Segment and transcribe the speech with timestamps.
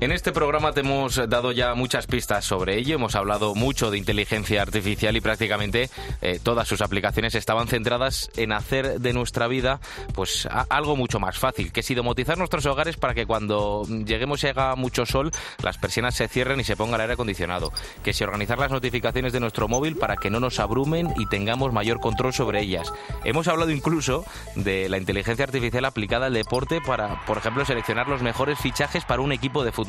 [0.00, 3.96] En este programa te hemos dado ya muchas pistas sobre ello, hemos hablado mucho de
[3.96, 5.88] inteligencia artificial y prácticamente
[6.20, 9.80] eh, todas sus aplicaciones estaban centradas en hacer de nuestra vida
[10.12, 14.42] pues a- algo mucho más fácil, que es domotizar nuestros hogares para que cuando lleguemos
[14.44, 15.30] y haga mucho sol
[15.62, 17.72] las persianas se cierren y se ponga el aire acondicionado,
[18.02, 21.72] que si organizar las notificaciones de nuestro móvil para que no nos abrumen y tengamos
[21.72, 22.92] mayor control sobre ellas.
[23.24, 28.20] Hemos hablado incluso de la inteligencia artificial aplicada al deporte para, por ejemplo, seleccionar los
[28.22, 29.83] mejores fichajes para un equipo de fútbol.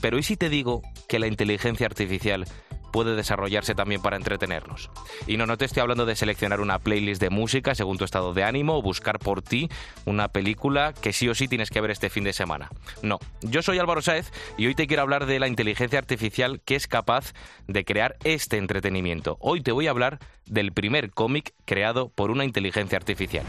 [0.00, 2.44] Pero ¿y si te digo que la inteligencia artificial
[2.92, 4.90] puede desarrollarse también para entretenernos?
[5.26, 8.34] Y no, no te estoy hablando de seleccionar una playlist de música según tu estado
[8.34, 9.68] de ánimo o buscar por ti
[10.04, 12.70] una película que sí o sí tienes que ver este fin de semana.
[13.02, 16.74] No, yo soy Álvaro Sáez y hoy te quiero hablar de la inteligencia artificial que
[16.74, 17.32] es capaz
[17.66, 19.36] de crear este entretenimiento.
[19.40, 23.44] Hoy te voy a hablar del primer cómic creado por una inteligencia artificial.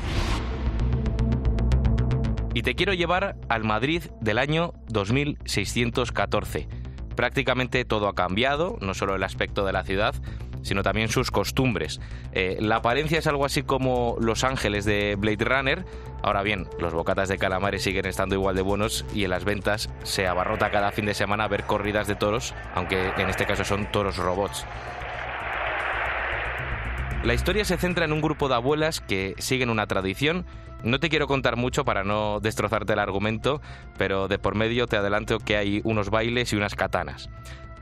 [2.58, 6.68] Y te quiero llevar al Madrid del año 2614.
[7.16, 10.16] Prácticamente todo ha cambiado, no solo el aspecto de la ciudad,
[10.64, 12.02] sino también sus costumbres.
[12.32, 15.86] Eh, la apariencia es algo así como Los Ángeles de Blade Runner.
[16.24, 19.92] Ahora bien, los bocatas de calamares siguen estando igual de buenos y en las ventas
[20.02, 23.66] se abarrota cada fin de semana a ver corridas de toros, aunque en este caso
[23.66, 24.66] son toros robots.
[27.24, 30.46] La historia se centra en un grupo de abuelas que siguen una tradición.
[30.88, 33.62] No te quiero contar mucho para no destrozarte el argumento,
[33.98, 37.30] pero de por medio te adelanto que hay unos bailes y unas katanas.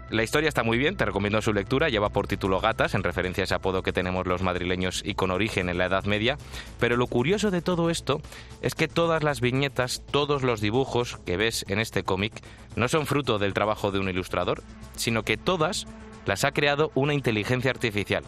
[0.10, 3.44] La historia está muy bien, te recomiendo su lectura, lleva por título Gatas, en referencia
[3.44, 6.40] a ese apodo que tenemos los madrileños y con origen en la Edad Media,
[6.80, 8.22] pero lo curioso de todo esto
[8.64, 12.34] es que todas las viñetas, todos los dibujos que ves en este cómic
[12.76, 14.64] no son fruto del trabajo de un ilustrador,
[14.96, 15.86] sino que todas
[16.26, 18.24] las ha creado una inteligencia artificial.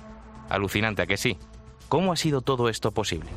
[0.49, 1.39] Alucinante, ¿a que sí?
[1.89, 3.31] ¿Cómo ha sido todo esto posible?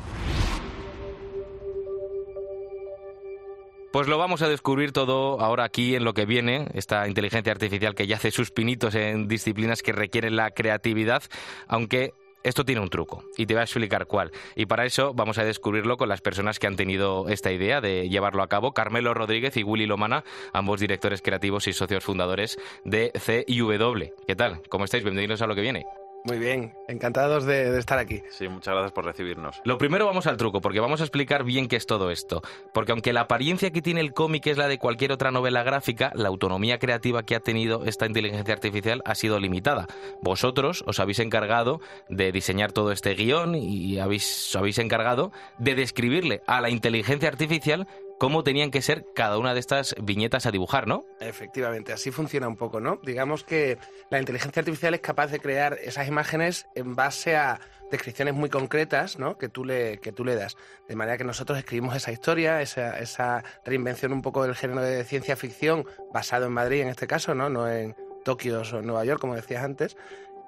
[3.91, 7.93] Pues lo vamos a descubrir todo ahora aquí en lo que viene, esta inteligencia artificial
[7.93, 11.23] que ya hace sus pinitos en disciplinas que requieren la creatividad,
[11.67, 12.13] aunque
[12.43, 14.31] esto tiene un truco y te voy a explicar cuál.
[14.55, 18.07] Y para eso vamos a descubrirlo con las personas que han tenido esta idea de
[18.07, 20.23] llevarlo a cabo, Carmelo Rodríguez y Willy Lomana,
[20.53, 24.13] ambos directores creativos y socios fundadores de CIW.
[24.25, 24.61] ¿Qué tal?
[24.69, 25.03] ¿Cómo estáis?
[25.03, 25.85] Bienvenidos a lo que viene.
[26.23, 28.21] Muy bien, encantados de, estar aquí.
[28.29, 29.59] Sí, muchas gracias por recibirnos.
[29.65, 32.41] Lo primero vamos al truco, porque vamos a explicar bien qué es todo esto.
[32.73, 36.11] Porque aunque la apariencia que tiene el cómic es la de cualquier otra novela gráfica,
[36.13, 39.87] la autonomía creativa que ha tenido esta inteligencia artificial ha sido limitada.
[40.21, 45.73] Vosotros os habéis encargado de diseñar todo este guion y habéis, os habéis encargado de
[45.73, 47.87] describirle a la inteligencia artificial
[48.21, 51.05] cómo tenían que ser cada una de estas viñetas a dibujar, ¿no?
[51.19, 52.99] Efectivamente, así funciona un poco, ¿no?
[53.01, 53.79] Digamos que
[54.11, 57.59] la inteligencia artificial es capaz de crear esas imágenes en base a
[57.89, 59.39] descripciones muy concretas, ¿no?
[59.39, 60.55] Que tú le, que tú le das.
[60.87, 65.03] De manera que nosotros escribimos esa historia, esa, esa reinvención un poco del género de
[65.03, 67.49] ciencia ficción, basado en Madrid en este caso, ¿no?
[67.49, 69.97] No en Tokio o Nueva York, como decías antes.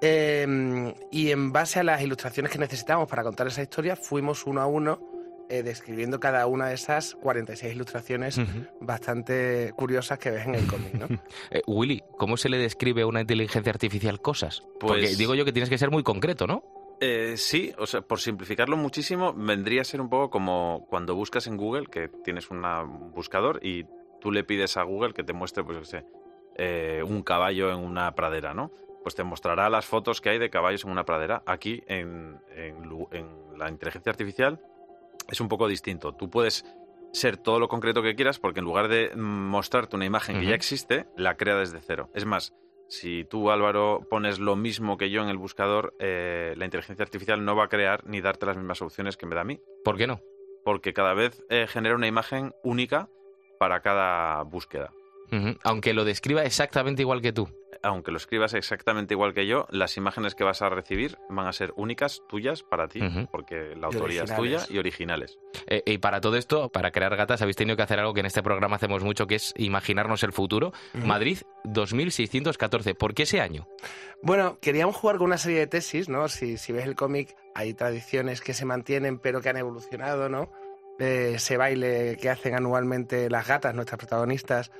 [0.00, 4.60] Eh, y en base a las ilustraciones que necesitamos para contar esa historia, fuimos uno
[4.60, 5.13] a uno
[5.58, 8.40] eh, describiendo cada una de esas 46 ilustraciones
[8.80, 11.06] bastante curiosas que ves en el cómic, ¿no?
[11.50, 14.62] Eh, Willy, ¿cómo se le describe a una inteligencia artificial cosas?
[14.80, 16.62] Porque Pues- digo yo que tienes que ser muy concreto, ¿no?
[17.00, 21.46] Eh, sí, o sea, por simplificarlo muchísimo, vendría a ser un poco como cuando buscas
[21.48, 23.84] en Google, que tienes una- un buscador y
[24.20, 26.04] tú le pides a Google que te muestre, pues, sé,
[26.56, 28.70] eh, un caballo en una pradera, ¿no?
[29.02, 31.42] pues te mostrará las fotos que hay de caballos en una pradera.
[31.44, 33.26] Aquí, en, en lu- en
[33.58, 34.58] la inteligencia artificial,
[35.28, 36.12] es un poco distinto.
[36.14, 36.64] Tú puedes
[37.12, 40.54] ser todo lo concreto que quieras porque en lugar de mostrarte una imagen que ya
[40.54, 42.10] existe, la crea desde cero.
[42.14, 42.54] Es más,
[42.88, 47.44] si tú, Álvaro, pones lo mismo que yo en el buscador, eh, la inteligencia artificial
[47.44, 49.96] no va a crear ni darte las mismas opciones que me da a mí, ¿Por
[49.96, 50.20] qué no?
[50.64, 53.08] porque cada vez eh, genera una imagen única
[53.58, 54.92] para cada búsqueda.
[55.64, 57.48] Aunque lo describa exactamente igual que tú.
[57.84, 61.52] Aunque lo escribas exactamente igual que yo, las imágenes que vas a recibir van a
[61.52, 63.00] ser únicas, tuyas, para ti,
[63.30, 65.38] porque la autoría es tuya y originales.
[65.66, 68.26] Eh, y para todo esto, para crear gatas, habéis tenido que hacer algo que en
[68.26, 70.72] este programa hacemos mucho, que es imaginarnos el futuro.
[70.94, 72.94] Madrid 2614.
[72.94, 73.68] ¿Por qué ese año?
[74.22, 76.28] Bueno, queríamos jugar con una serie de tesis, ¿no?
[76.28, 80.50] Si, si ves el cómic, hay tradiciones que se mantienen pero que han evolucionado, ¿no?
[80.98, 84.70] Eh, ese baile que hacen anualmente las gatas, nuestras protagonistas,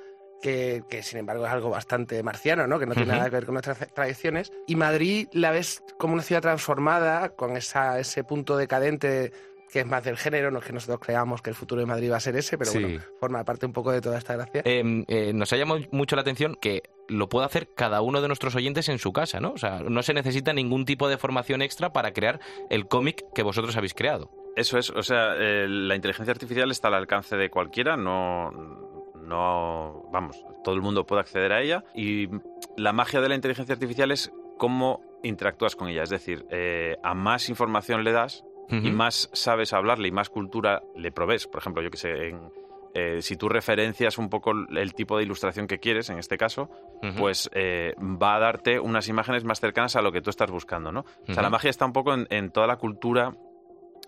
[0.44, 2.78] que, que, sin embargo es algo bastante marciano, ¿no?
[2.78, 4.52] Que no tiene nada que ver con nuestras tradiciones.
[4.66, 9.32] Y Madrid la ves como una ciudad transformada, con esa, ese punto decadente
[9.72, 12.12] que es más del género, no es que nosotros creamos que el futuro de Madrid
[12.12, 12.78] va a ser ese, pero Sí.
[12.80, 14.60] bueno, forma parte un poco de toda esta gracia.
[14.66, 18.28] Eh, eh, nos ha llamado mucho la atención que lo puede hacer cada uno de
[18.28, 19.52] nuestros oyentes en su casa, ¿no?
[19.52, 22.38] O sea, no se necesita ningún tipo de formación extra para crear
[22.70, 24.30] el cómic que vosotros habéis creado.
[24.54, 30.04] Eso es, o sea, eh, la inteligencia artificial está al alcance de cualquiera, no, no,
[30.12, 32.28] vamos, todo el mundo puede acceder a ella y
[32.76, 37.14] la magia de la inteligencia artificial es cómo interactúas con ella, es decir, eh, a
[37.14, 41.46] más información le das y más sabes hablarle y más cultura le provees.
[41.46, 42.50] Por ejemplo, yo que sé, en,
[42.94, 46.70] eh, si tú referencias un poco el tipo de ilustración que quieres, en este caso,
[47.18, 50.92] pues eh, va a darte unas imágenes más cercanas a lo que tú estás buscando,
[50.92, 51.04] ¿no?
[51.28, 53.36] O sea, la magia está un poco en, en toda la cultura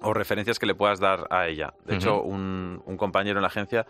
[0.00, 1.74] o referencias que le puedas dar a ella.
[1.84, 3.86] De hecho, un compañero en la agencia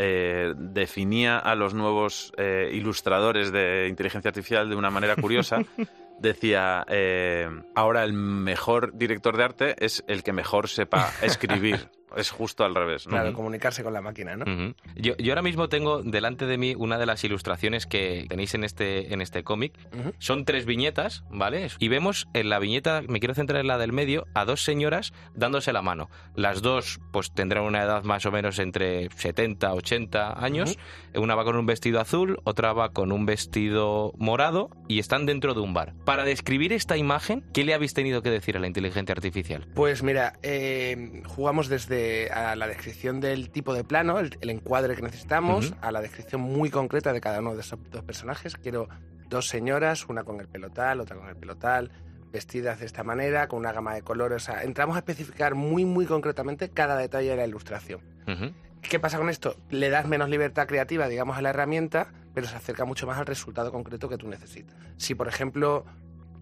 [0.00, 5.58] eh, definía a los nuevos eh, ilustradores de inteligencia artificial de una manera curiosa.
[6.20, 11.90] Decía, eh, ahora el mejor director de arte es el que mejor sepa escribir.
[12.16, 13.06] Es justo al revés.
[13.06, 13.12] ¿no?
[13.12, 14.74] Claro, comunicarse con la máquina, ¿no?
[14.96, 18.64] Yo, yo ahora mismo tengo delante de mí una de las ilustraciones que tenéis en
[18.64, 19.74] este, en este cómic.
[20.18, 21.68] Son tres viñetas, ¿vale?
[21.78, 25.12] Y vemos en la viñeta, me quiero centrar en la del medio, a dos señoras
[25.34, 26.08] dándose la mano.
[26.34, 30.78] Las dos, pues tendrán una edad más o menos entre 70, 80 años.
[31.14, 35.54] Una va con un vestido azul, otra va con un vestido morado y están dentro
[35.54, 35.94] de un bar.
[36.04, 39.66] Para describir esta imagen, ¿qué le habéis tenido que decir a la inteligencia artificial?
[39.74, 41.97] Pues mira, eh, jugamos desde
[42.32, 46.40] a la descripción del tipo de plano, el, el encuadre que necesitamos, a la descripción
[46.40, 48.56] muy concreta de cada uno de esos dos personajes.
[48.56, 48.88] Quiero
[49.28, 51.90] dos señoras, una con el pelo tal, otra con el pelo tal,
[52.32, 54.42] vestidas de esta manera, con una gama de colores.
[54.42, 58.00] O sea, entramos a especificar muy, muy concretamente cada detalle de la ilustración.
[58.82, 59.56] ¿Qué pasa con esto?
[59.70, 63.26] Le das menos libertad creativa, digamos, a la herramienta, pero se acerca mucho más al
[63.26, 64.76] resultado concreto que tú necesitas.
[64.96, 65.84] Si, por ejemplo,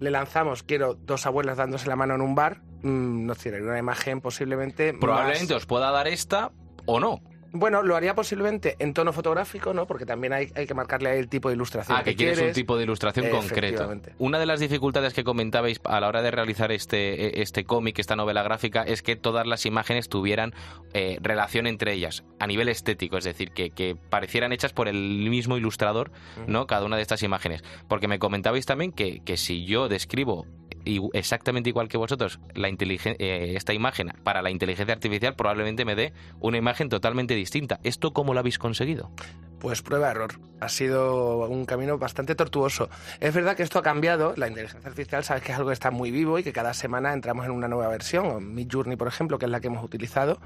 [0.01, 3.79] le lanzamos, quiero dos abuelas dándose la mano en un bar, mm, nos tiraría una
[3.79, 4.93] imagen posiblemente.
[4.95, 6.53] Probablemente más- os pueda dar esta
[6.85, 7.21] o no.
[7.59, 9.87] Bueno, lo haría posiblemente en tono fotográfico, ¿no?
[9.87, 11.99] Porque también hay, hay que marcarle el tipo de ilustración.
[11.99, 13.91] Ah, que quieres un tipo de ilustración concreto.
[14.19, 18.17] Una de las dificultades que comentabais a la hora de realizar este, este cómic, esta
[18.17, 20.55] novela gráfica, es que todas las imágenes tuvieran
[20.93, 25.29] eh, relación entre ellas, a nivel estético, es decir, que, que parecieran hechas por el
[25.31, 26.11] mismo ilustrador,
[26.47, 26.67] ¿no?
[26.67, 27.63] Cada una de estas imágenes.
[27.89, 30.47] Porque me comentabais también que, que si yo describo
[30.87, 35.95] i- exactamente igual que vosotros la eh, esta imagen para la inteligencia artificial, probablemente me
[35.95, 37.81] dé una imagen totalmente distinta.
[37.83, 39.11] ¿Esto cómo lo habéis conseguido?
[39.59, 40.33] Pues prueba-error.
[40.61, 42.89] Ha sido un camino bastante tortuoso.
[43.21, 44.35] Es verdad que esto ha cambiado.
[44.37, 47.13] La inteligencia artificial, sabes que es algo que está muy vivo y que cada semana
[47.13, 48.55] entramos en una nueva versión.
[48.55, 50.39] Mid Journey, por ejemplo, que es la que hemos utilizado,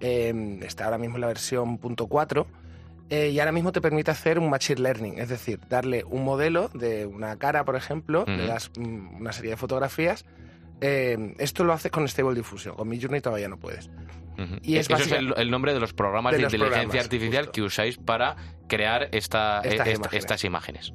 [0.00, 2.46] eh, está ahora mismo en la versión .4
[3.14, 6.68] eh, y ahora mismo te permite hacer un machine learning, es decir, darle un modelo
[6.72, 8.46] de una cara, por ejemplo, le Ujú.
[8.46, 10.24] das mm, una serie de fotografías.
[10.80, 12.74] Eh, esto lo haces con Stable Diffusion.
[12.74, 13.90] Con Mid Journey todavía no puedes.
[14.62, 17.04] Y es Eso es el, el nombre de los programas De de, los inteligencia programas,
[17.04, 17.52] artificial justo.
[17.52, 20.14] que usáis para crear esta, Estas eh, esta- imágenes.
[20.24, 20.92] estas imágenes.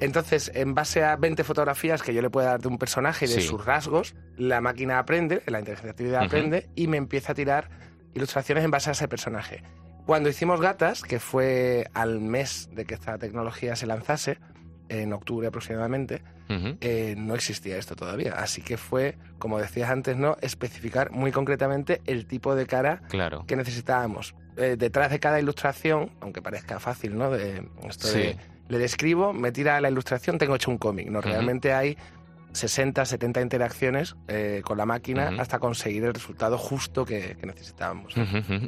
[0.00, 3.28] Entonces, en base a 20 fotografías que yo le pueda dar de un personaje y
[3.28, 3.48] de Sí.
[3.48, 6.26] sus rasgos, la máquina aprende, la inteligencia artificial Ujú.
[6.26, 7.70] aprende y me empieza a tirar
[8.14, 9.62] ilustraciones en base a ese personaje.
[10.06, 14.38] Cuando hicimos Gatas, que fue al mes de que esta tecnología se lanzase,
[14.90, 16.22] en octubre aproximadamente,
[16.82, 18.34] eh, no existía esto todavía.
[18.34, 20.36] Así que fue, como decías antes, ¿no?
[20.42, 23.44] especificar muy concretamente el tipo de cara Claro.
[23.46, 24.34] que necesitábamos.
[24.58, 27.30] Eh, detrás de cada ilustración, aunque parezca fácil, ¿no?
[27.30, 28.18] De esto Sí.
[28.18, 28.36] de
[28.68, 31.08] le describo, me tira la ilustración, tengo hecho un cómic.
[31.08, 31.96] No, realmente hay
[32.54, 38.14] 60, 70 interacciones eh, con la máquina hasta conseguir el resultado justo que, que necesitábamos.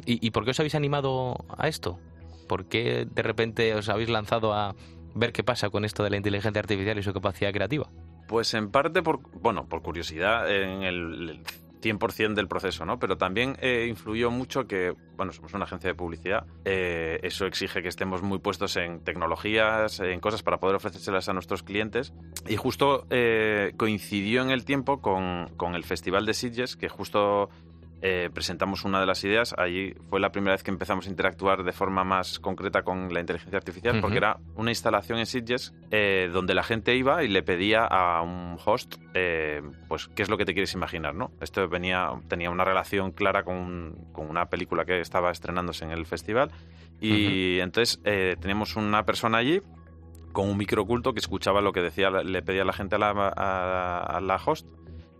[0.05, 1.99] ¿Y, y por qué os habéis animado a esto?
[2.47, 4.75] ¿Por qué de repente os habéis lanzado a
[5.15, 7.89] ver qué pasa con esto de la inteligencia artificial y su capacidad creativa?
[8.27, 11.43] Pues en parte por, bueno, por curiosidad en el, el
[11.81, 12.99] 100% del proceso, ¿no?
[12.99, 17.81] Pero también eh, influyó mucho que, bueno, somos una agencia de publicidad, eh, eso exige
[17.81, 22.13] que estemos muy puestos en tecnologías, en cosas para poder ofrecérselas a nuestros clientes.
[22.47, 27.49] Y justo eh, coincidió en el tiempo con, con el Festival de Sitges, que justo
[28.01, 29.55] eh, presentamos una de las ideas.
[29.57, 33.19] Allí fue la primera vez que empezamos a interactuar de forma más concreta con la
[33.19, 37.41] inteligencia artificial, porque era una instalación en Sitges eh, donde la gente iba y le
[37.43, 41.31] pedía a un host, eh, pues, qué es lo que te quieres imaginar, ¿no?
[41.41, 45.91] Esto venía, tenía una relación clara con, un- con una película que estaba estrenándose en
[45.91, 46.51] el festival.
[46.99, 49.61] Y entonces teníamos una persona allí
[50.33, 53.09] con un micro oculto que escuchaba lo que decía, le pedía la gente a la,
[53.09, 54.67] a- a la host.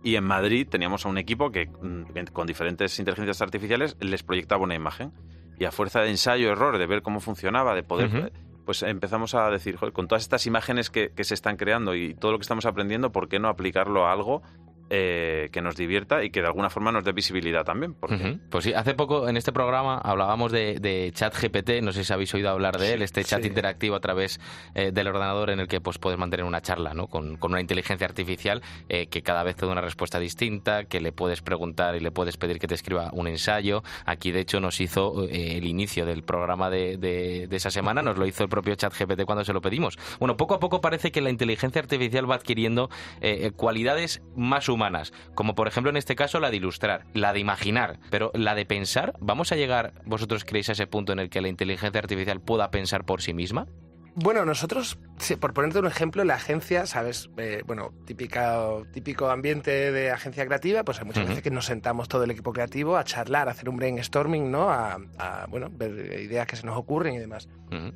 [0.08, 4.62] Y en Madrid teníamos a un equipo que mm, con diferentes inteligencias artificiales les proyectaba
[4.62, 5.12] una imagen.
[5.58, 8.32] Y a fuerza de ensayo-error, de ver cómo funcionaba, de poder...
[8.64, 12.14] Pues empezamos a decir, "Joder, con todas estas imágenes que, que se están creando y
[12.14, 14.42] todo lo que estamos aprendiendo, ¿por qué no aplicarlo a algo
[14.90, 17.94] eh, que nos divierta y que de alguna forma nos dé visibilidad también?
[17.94, 18.38] Porque Ujú.
[18.50, 22.12] Pues sí, hace poco en este programa hablábamos de, de chat GPT, no sé si
[22.12, 23.48] habéis oído hablar de él, este chat sí.
[23.48, 24.40] interactivo a través
[24.74, 27.06] eh, del ordenador en el que pues puedes mantener una charla ¿no?
[27.08, 31.00] con, con una inteligencia artificial eh, que cada vez te da una respuesta distinta, que
[31.00, 33.82] le puedes preguntar y le puedes pedir que te escriba un ensayo.
[34.06, 38.02] Aquí de hecho nos hizo eh, el inicio del programa de, de- de esa semana,
[38.02, 39.98] nos lo hizo el propio chat GPT cuando se lo pedimos.
[40.18, 42.90] Bueno, poco a poco parece que la inteligencia artificial va adquiriendo
[43.20, 44.77] eh, eh, cualidades más humanas,
[45.34, 48.66] como por ejemplo en este caso la de ilustrar, la de imaginar, pero la de
[48.66, 52.40] pensar, ¿vamos a llegar, vosotros creéis, a ese punto en el que la inteligencia artificial
[52.40, 53.66] pueda pensar por sí misma?
[54.20, 54.98] Bueno, nosotros,
[55.38, 57.30] por ponerte un ejemplo, la agencia, ¿sabes?
[57.36, 62.08] Eh, bueno, típica, típico ambiente de agencia creativa, pues hay muchas veces que nos sentamos
[62.08, 64.70] todo el equipo creativo a charlar, a hacer un brainstorming, ¿no?
[64.70, 67.48] A, a, bueno, ver ideas que se nos ocurren y demás.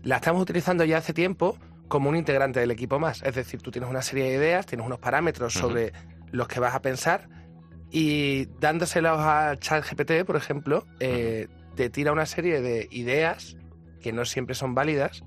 [0.05, 1.59] La estamos utilizando ya hace tiempo
[1.89, 3.23] como un integrante del equipo más.
[3.23, 5.93] Es decir, tú tienes una serie de ideas, tienes unos parámetros sobre
[6.33, 7.29] los que vas a pensar
[7.91, 13.57] y dándoselos a ChatGPT, por ejemplo, eh, te tira una serie de ideas
[14.01, 15.23] que no siempre son válidas,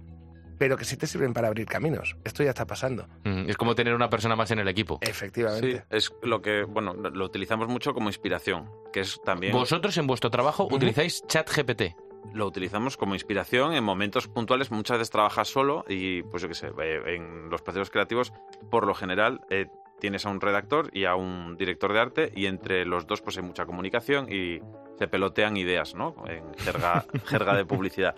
[0.58, 2.16] pero que sí te sirven para abrir caminos.
[2.24, 3.08] Esto ya está pasando.
[3.26, 3.46] Ujú.
[3.48, 5.00] Es como tener una persona más en el equipo.
[5.04, 5.86] Sí, Efectivamente.
[5.90, 9.54] es lo que, bueno, lo utilizamos mucho como inspiración, que es también...
[9.54, 11.96] Vosotros en vuestro trabajo utilizáis chat GPT.
[12.34, 14.72] lo utilizamos como inspiración en momentos puntuales.
[14.72, 18.34] Muchas veces trabajas solo y, pues yo qué sé, eh, en los procesos creativos,
[18.72, 19.68] por lo general, eh,
[20.06, 23.38] tienes a un redactor y a un director de arte y entre los dos pues
[23.38, 24.60] hay mucha comunicación y
[25.00, 26.14] se pelotean ideas, ¿no?
[26.28, 28.14] En jerga, jerga de publicidad.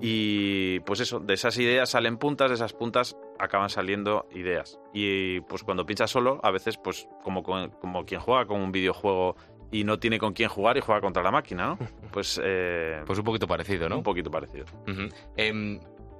[0.00, 4.78] Y pues eso, de esas ideas salen puntas, de esas puntas acaban saliendo ideas.
[4.92, 8.70] Y pues cuando piensas solo, a veces pues como, con- como quien juega con un
[8.70, 9.34] videojuego
[9.72, 11.78] y no tiene con quién jugar y juega contra la máquina, ¿no?
[12.12, 13.96] Pues, eh, Pues un poquito parecido, ¿no?
[13.96, 14.66] un poquito parecido.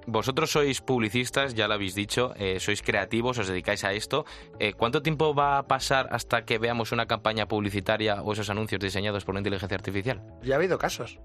[0.07, 4.25] Vosotros sois publicistas, ya lo habéis dicho, eh, sois creativos, os dedicáis a esto.
[4.59, 8.81] Eh, ¿Cuánto tiempo va a pasar hasta que veamos una campaña publicitaria o esos anuncios
[8.81, 10.21] diseñados por una inteligencia artificial?
[10.41, 11.19] Ya ha habido casos,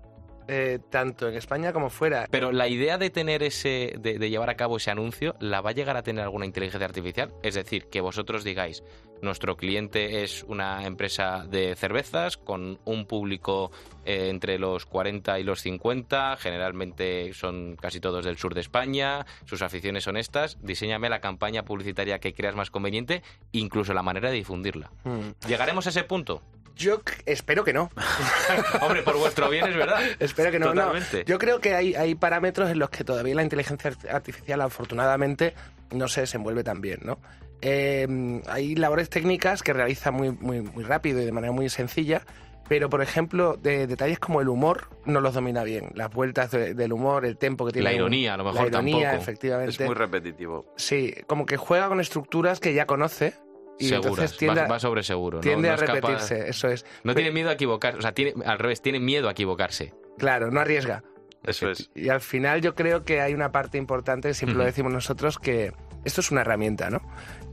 [0.49, 2.27] eh, tanto en España como fuera.
[2.31, 5.71] Pero la idea de tener ese, de, de llevar a cabo ese anuncio, ¿la va
[5.71, 7.33] a llegar a tener alguna inteligencia artificial?
[7.43, 8.83] Es decir, que vosotros digáis,
[9.23, 13.71] nuestro cliente es una empresa de cervezas con un público
[14.05, 19.27] eh, entre los 40 y los 50, generalmente son casi todos del sur de España,
[19.45, 24.31] sus aficiones son estas, diseñame la campaña publicitaria que creas más conveniente, incluso la manera
[24.31, 24.91] de difundirla.
[25.05, 25.47] Mm.
[25.47, 26.43] ¿Llegaremos a ese punto?
[26.79, 27.91] Yo espero que no.
[28.81, 30.01] Hombre, por vuestro bien es verdad.
[30.21, 30.73] Espero que no.
[30.75, 30.93] no.
[31.27, 35.55] Yo creo que hay, hay parámetros en los que todavía la inteligencia art- artificial, afortunadamente,
[35.91, 37.19] no se desenvuelve tan bien, ¿no?
[37.61, 42.23] Eh, hay labores técnicas que realiza muy, muy, muy rápido y de manera muy sencilla,
[42.69, 45.91] pero, por ejemplo, de detalles como el humor no los domina bien.
[45.95, 47.89] Las vueltas de- del humor, el tempo que tiene.
[47.89, 49.23] La ironía, a lo mejor, La ironía, tampoco.
[49.23, 49.73] efectivamente.
[49.73, 50.73] Es muy repetitivo.
[50.77, 53.35] Sí, como que juega con estructuras que ya conoce
[53.79, 55.39] y Seguras, entonces tiende, va, a- va sobre seguro.
[55.39, 55.41] ¿no?
[55.43, 56.85] tiende No a es capaz- repetirse, eso es.
[57.05, 59.95] No tiene miedo a equivocarse, o sea, tiene, al revés, tiene miedo a equivocarse.
[60.19, 61.03] Claro, no arriesga.
[61.45, 61.89] Eso es.
[61.95, 65.73] Y al final yo creo que hay una parte importante, siempre lo decimos nosotros, que
[66.05, 67.01] esto es una herramienta, ¿no?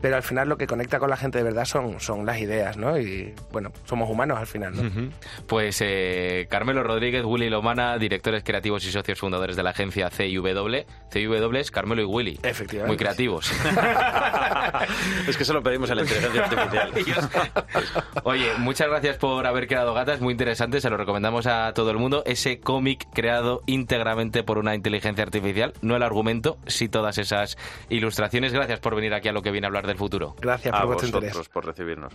[0.02, 2.78] Pero al final lo que conecta con la gente de verdad son, son las ideas,
[2.78, 2.98] ¿no?
[2.98, 5.12] Y bueno, somos humanos al final, ¿no?
[5.48, 10.86] Pues eh, Carmelo Rodríguez, Willy Lomana, directores creativos y socios fundadores de la agencia CIW.
[11.12, 12.40] CIW es Carmelo y Willy.
[12.44, 12.88] Efectivamente.
[12.88, 13.52] Muy creativos.
[15.28, 16.92] es que eso lo pedimos a la inteligencia artificial.
[18.24, 21.98] Oye, muchas gracias por haber creado gatas, muy interesante, se lo recomendamos a todo el
[21.98, 22.24] mundo.
[22.26, 27.58] Ese cómic creado íntegramente por una inteligencia artificial, no el argumento, sí todas esas
[27.90, 28.54] ilustraciones.
[28.54, 30.36] Gracias por venir aquí a lo que viene a hablar del futuro.
[30.40, 31.50] Gracias a por vuestro vosotros interés.
[31.50, 32.14] por recibirnos.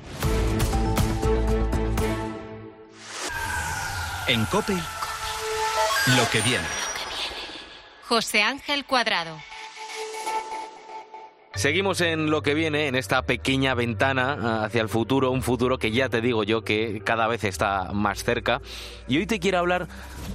[4.28, 6.66] En COPE, lo que viene.
[8.06, 9.36] José Ángel Cuadrado.
[11.54, 15.78] Seguimos en lo que viene, en esta pequeña ventana ah, hacia el futuro, un futuro
[15.78, 18.62] que ya te digo yo que cada vez está más cerca.
[19.08, 19.88] Y hoy te quiero hablar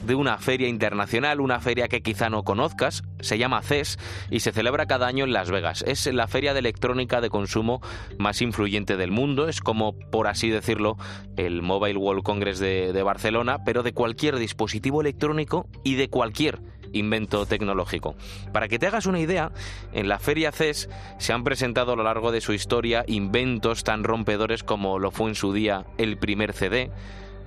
[0.05, 3.97] de una feria internacional, una feria que quizá no conozcas, se llama CES
[4.29, 5.85] y se celebra cada año en Las Vegas.
[5.87, 7.81] Es la feria de electrónica de consumo
[8.19, 10.97] más influyente del mundo, es como, por así decirlo,
[11.37, 16.59] el Mobile World Congress de, de Barcelona, pero de cualquier dispositivo electrónico y de cualquier
[16.93, 18.15] invento tecnológico.
[18.51, 19.51] Para que te hagas una idea,
[19.93, 24.03] en la Feria CES se han presentado a lo largo de su historia inventos tan
[24.03, 26.91] rompedores como lo fue en su día el primer CD,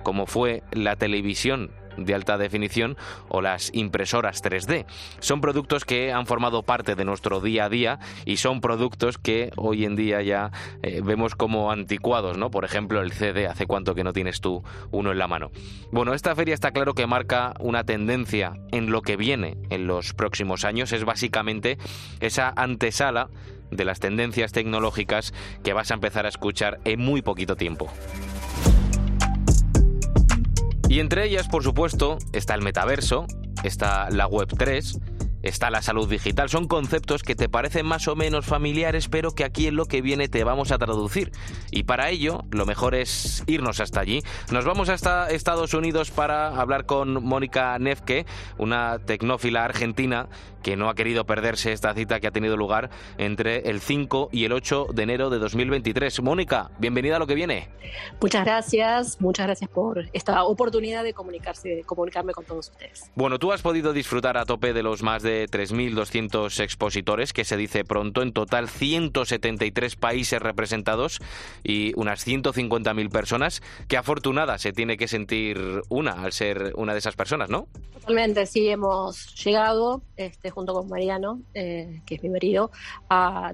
[0.03, 1.71] como fue la televisión
[2.05, 4.85] de alta definición o las impresoras 3D.
[5.19, 9.51] Son productos que han formado parte de nuestro día a día y son productos que
[9.55, 10.51] hoy en día ya
[10.81, 12.51] eh, vemos como anticuados, ¿no?
[12.51, 15.51] Por ejemplo, el CD, ¿hace cuánto que no tienes tú uno en la mano?
[15.91, 20.13] Bueno, esta feria está claro que marca una tendencia en lo que viene en los
[20.13, 20.91] próximos años.
[20.91, 21.77] Es básicamente
[22.19, 23.29] esa antesala
[23.71, 27.87] de las tendencias tecnológicas que vas a empezar a escuchar en muy poquito tiempo.
[30.89, 33.27] Y entre ellas, por supuesto, está el metaverso,
[33.63, 34.99] está la Web 3,
[35.43, 36.49] está la salud digital.
[36.49, 40.01] Son conceptos que te parecen más o menos familiares, pero que aquí en lo que
[40.01, 41.31] viene te vamos a traducir.
[41.71, 44.21] Y para ello, lo mejor es irnos hasta allí.
[44.51, 48.25] Nos vamos hasta Estados Unidos para hablar con Mónica Nefke,
[48.57, 50.27] una tecnófila argentina
[50.63, 54.43] que no ha querido perderse esta cita que ha tenido lugar entre el 5 y
[54.45, 56.21] el 8 de enero de 2023.
[56.21, 57.69] Mónica, bienvenida a lo que viene.
[58.21, 63.09] Muchas gracias, muchas gracias por esta oportunidad de comunicarse, comunicarme con todos ustedes.
[63.15, 67.57] Bueno, tú has podido disfrutar a tope de los más de 3.200 expositores, que se
[67.57, 71.19] dice pronto, en total 173 países representados
[71.63, 73.61] y unas 150.000 personas.
[73.87, 77.67] Qué afortunada se tiene que sentir una al ser una de esas personas, ¿no?
[77.93, 80.01] Totalmente, sí, hemos llegado.
[80.17, 82.71] Este, junto con Mariano, eh, que es mi marido,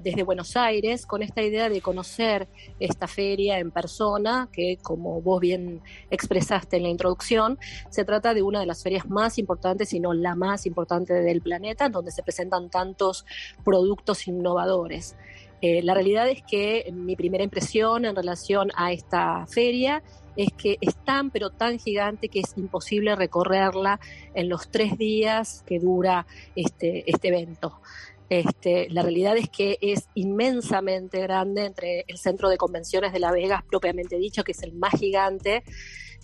[0.02, 2.48] desde Buenos Aires con esta idea de conocer
[2.80, 5.80] esta feria en persona, que como vos bien
[6.10, 7.58] expresaste en la introducción,
[7.90, 11.40] se trata de una de las ferias más importantes, si no la más importante del
[11.40, 13.24] planeta, donde se presentan tantos
[13.64, 15.16] productos innovadores.
[15.62, 20.02] Eh, la realidad es que mi primera impresión en relación a esta feria
[20.36, 23.98] es que es tan pero tan gigante que es imposible recorrerla
[24.34, 27.80] en los tres días que dura este, este evento.
[28.28, 33.30] Este, la realidad es que es inmensamente grande entre el centro de convenciones de La
[33.30, 35.62] Vegas, propiamente dicho, que es el más gigante.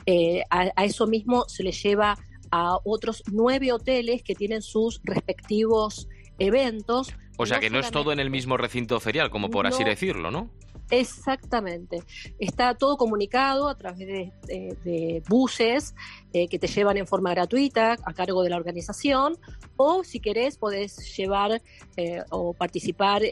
[0.04, 2.18] Eh, a, eso mismo se le lleva
[2.52, 7.08] a otros nueve hoteles que tienen sus respectivos eventos.
[7.38, 10.30] O sea que no es todo en el mismo recinto ferial, como por así decirlo,
[10.30, 10.50] ¿no?
[10.90, 12.02] Exactamente.
[12.38, 15.94] Está todo comunicado a través de, buses
[16.32, 19.36] eh, que te llevan en forma gratuita a cargo de la organización
[19.76, 21.62] o si querés podés llevar
[21.96, 23.22] eh, o participar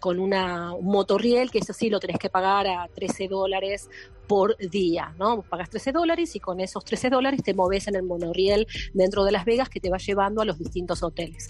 [0.00, 3.88] con una, un motorriel que eso sí lo tenés que pagar a 13 dólares
[4.26, 5.42] por día, ¿no?
[5.42, 9.32] pagas 13 dólares y con esos 13 dólares te moves en el monorriel dentro de
[9.32, 11.48] Las Vegas que te va llevando a los distintos hoteles.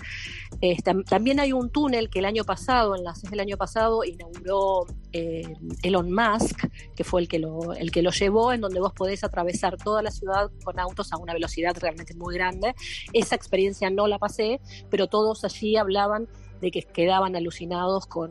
[1.05, 5.55] también hay un túnel que el año pasado, en las del año pasado, inauguró eh,
[5.83, 9.25] Elon Musk, que fue el que, lo, el que lo llevó, en donde vos podés
[9.25, 12.75] atravesar toda la ciudad con autos a una velocidad realmente muy grande.
[13.13, 16.29] Esa experiencia no la pasé, pero todos allí hablaban
[16.61, 18.31] de que quedaban alucinados con,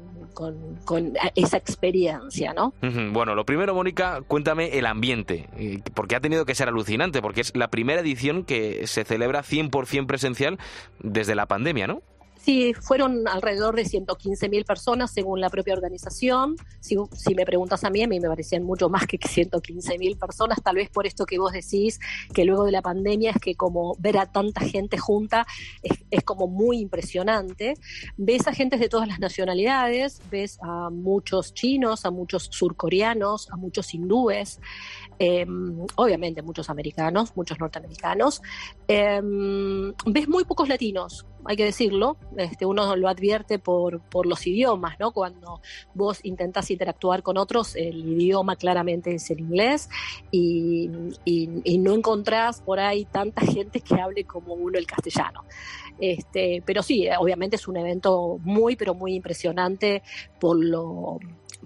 [1.36, 2.74] esa experiencia, ¿no?
[3.12, 7.42] Bueno, lo primero, Mónica, cuéntame el ambiente, eh, porque ha tenido que ser alucinante, porque
[7.42, 10.60] es la primera edición que se celebra 100% presencial
[11.00, 12.02] desde la pandemia, ¿no?
[12.50, 16.56] Sí, fueron alrededor de 115 mil personas según la propia organización.
[16.80, 16.98] Si,
[17.36, 20.78] me preguntas a mí, a mí me parecían mucho más que 115 mil personas, tal
[20.78, 22.00] vez por esto que vos decís,
[22.34, 25.46] que luego de la pandemia es que como ver a tanta gente junta
[25.84, 27.76] es, como muy impresionante.
[28.18, 33.58] Ves a gente de todas las nacionalidades, ves a muchos chinos, a muchos surcoreanos, a
[33.58, 34.60] muchos hindúes,
[35.22, 38.42] Em, obviamente muchos americanos, muchos norteamericanos.
[38.88, 44.45] Em, ves muy pocos latinos, hay que decirlo, este, uno lo advierte por, por los
[44.45, 45.12] idiomas, ¿no?
[45.12, 45.62] Cuando
[45.93, 49.89] vos intentás interactuar con otros, el idioma claramente es el inglés
[50.32, 50.89] y,
[51.25, 55.43] y, no encontrás por ahí tanta gente que hable como uno el castellano.
[55.99, 60.04] Este, pero sí, obviamente es un evento muy, pero muy impresionante
[60.39, 61.19] por lo,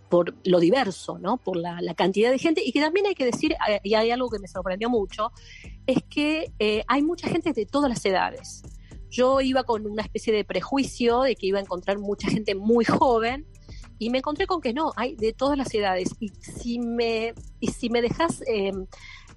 [0.09, 1.38] por lo diverso, ¿no?
[1.38, 4.29] por la, cantidad de gente, y que también hay que decir, eh, y hay algo
[4.29, 5.31] que me sorprendió mucho,
[5.88, 8.62] es que eh, hay mucha gente de todas las edades.
[9.13, 12.84] Yo iba con una especie de prejuicio de que iba a encontrar mucha gente muy
[12.84, 13.45] joven,
[13.99, 16.10] Y me encontré con que no, hay de todas las edades.
[16.19, 18.71] Y si me, y si me dejas eh,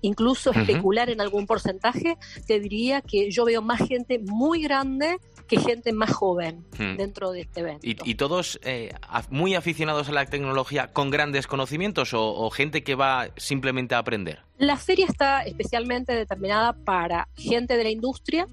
[0.01, 5.59] incluso especular en algún porcentaje, te diría que yo veo más gente muy grande que
[5.61, 6.97] gente más joven Hmm.
[6.97, 7.87] dentro de este evento.
[7.87, 8.93] ¿Y, y todos eh,
[9.31, 13.99] muy aficionados a la tecnología con grandes conocimientos o, o gente que va simplemente a
[13.99, 14.41] aprender?
[14.59, 18.47] La feria está especialmente determinada para gente de la industria,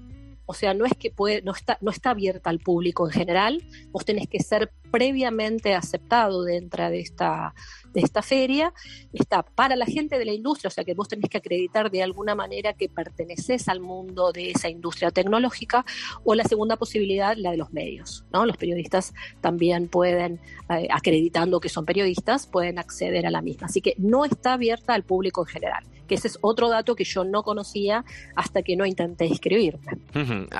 [0.46, 3.62] o sea, no es que puede, no está, no está abierta al público en general,
[3.90, 7.54] vos tenés que ser previamente aceptado dentro de esta,
[7.94, 8.74] de esta feria,
[9.12, 12.02] está para la gente de la industria, o sea que vos tenés que acreditar de
[12.02, 15.86] alguna manera que perteneces al mundo de esa industria tecnológica,
[16.24, 18.44] o la segunda posibilidad, la de los medios, ¿no?
[18.44, 23.66] Los periodistas también pueden, eh, acreditando que son periodistas, pueden acceder a la misma.
[23.68, 27.04] Así que no está abierta al público en general, que ese es otro dato que
[27.04, 28.04] yo no conocía
[28.34, 29.84] hasta que no intenté inscribirme.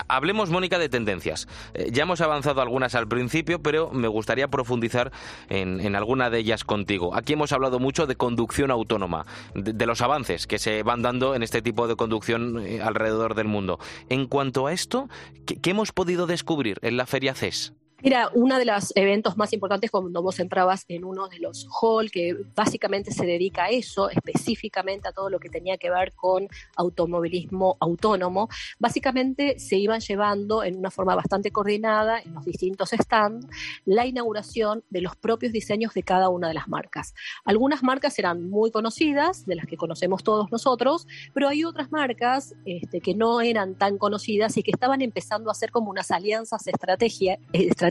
[0.09, 1.49] Hablemos, Mónica, de tendencias.
[1.75, 5.11] Eh, ya hemos avanzado algunas al principio, pero me gustaría profundizar
[5.49, 7.15] en, en alguna de ellas contigo.
[7.25, 11.43] Aquí hemos hablado mucho de conducción autónoma, de, los avances que se van dando en
[11.43, 13.79] este tipo de conducción eh, alrededor del mundo.
[14.11, 15.09] En cuanto a esto,
[15.47, 17.73] ¿qué, qué hemos podido descubrir en la Feria CES?
[18.05, 22.11] Mira, uno de los eventos más importantes cuando vos entrabas en uno de los hall,
[22.11, 26.47] que básicamente se dedica a eso, específicamente a todo lo que tenía que ver con
[26.77, 33.47] automovilismo autónomo, básicamente se iban llevando en una forma bastante coordinada en los distintos stands
[33.87, 37.15] la inauguración de los propios diseños de cada una de las marcas.
[37.47, 42.55] Algunas marcas eran muy conocidas, de las que conocemos todos nosotros, pero hay otras marcas
[42.67, 46.67] este, que no eran tan conocidas y que estaban empezando a hacer como unas alianzas
[46.67, 47.39] estrategia-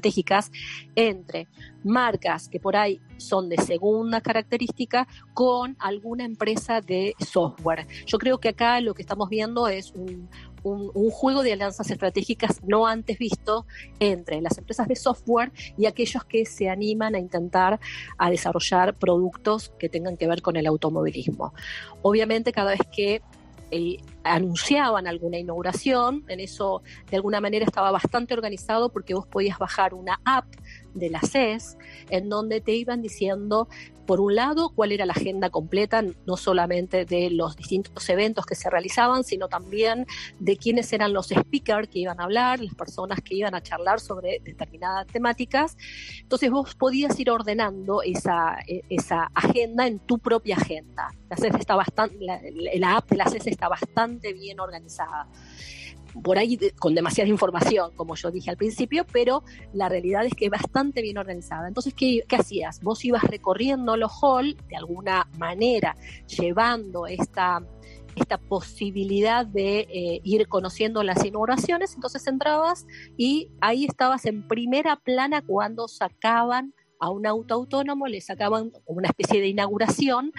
[0.03, 0.51] estratégicas
[0.95, 1.47] entre
[1.83, 7.87] marcas que por ahí son de segunda característica con alguna empresa de software.
[8.05, 10.29] Yo creo que acá lo que estamos viendo es un,
[10.63, 13.65] un- juego de alianzas estratégicas no antes visto
[13.99, 17.79] entre las empresas de software y aquellos que se animan a intentar
[18.17, 21.53] a desarrollar productos que tengan que ver con el automovilismo.
[22.01, 23.21] Obviamente cada vez que
[24.23, 29.93] anunciaban alguna inauguración, en eso de alguna manera estaba bastante organizado porque vos podías bajar
[29.93, 30.45] una app
[30.93, 31.77] de la CES
[32.09, 33.67] en donde te iban diciendo,
[34.05, 38.55] por un lado, cuál era la agenda completa, no solamente de los distintos eventos que
[38.55, 40.05] se realizaban, sino también
[40.39, 43.99] de quiénes eran los speakers que iban a hablar, las personas que iban a charlar
[43.99, 45.77] sobre determinadas temáticas.
[46.21, 51.11] Entonces vos podías ir ordenando esa, eh, esa agenda en tu propia agenda.
[51.29, 52.39] La, CES está bastante, la,
[52.75, 55.27] la app de la CES está bastante bien organizada
[56.21, 60.49] por ahí con demasiada información, como yo dije al principio, pero la realidad es que
[60.49, 61.67] bastante bien organizada.
[61.67, 62.81] Entonces, ¿qué, qué hacías?
[62.81, 65.95] Vos ibas recorriendo los hall de alguna manera,
[66.27, 67.63] llevando esta,
[68.15, 72.85] esta posibilidad de eh, ir conociendo las inauguraciones, entonces entrabas
[73.17, 78.99] y ahí estabas en primera plana cuando sacaban a un auto autónomo, le sacaban como
[78.99, 80.31] una especie de inauguración,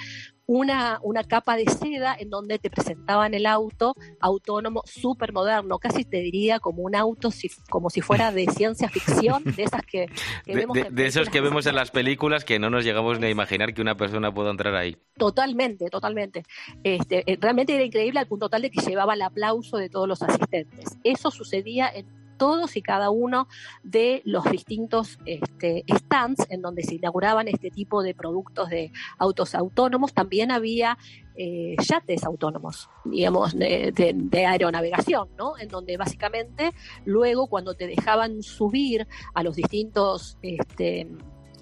[0.47, 6.05] una, una capa de seda en donde te presentaban el auto autónomo súper moderno, casi
[6.05, 10.07] te diría como un auto, si- como si fuera de ciencia ficción, de esas que,
[10.45, 12.85] que De, vemos de- en de esos que vemos en las películas que no nos
[12.85, 14.97] llegamos ni a imaginar que una persona pueda entrar ahí.
[15.19, 16.45] Totalmente, totalmente.
[16.83, 20.07] Este, eh, realmente era increíble al punto tal de que llevaba el aplauso de todos
[20.09, 20.99] los asistentes.
[21.05, 23.49] Eso sucedía en todos y cada uno
[23.83, 29.55] de los distintos este, stands en donde se inauguraban este tipo de productos de autos
[29.55, 30.13] autónomos.
[30.13, 30.99] También había
[31.37, 35.59] eh, yates autónomos, digamos, de, de- aeronavegación, ¿no?
[35.59, 36.73] En donde básicamente
[37.05, 40.39] luego cuando te dejaban subir a los distintos...
[40.43, 41.09] Este,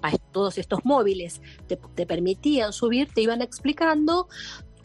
[0.05, 1.41] a todos estos móviles
[1.95, 4.27] te permitían subir, te iban explicando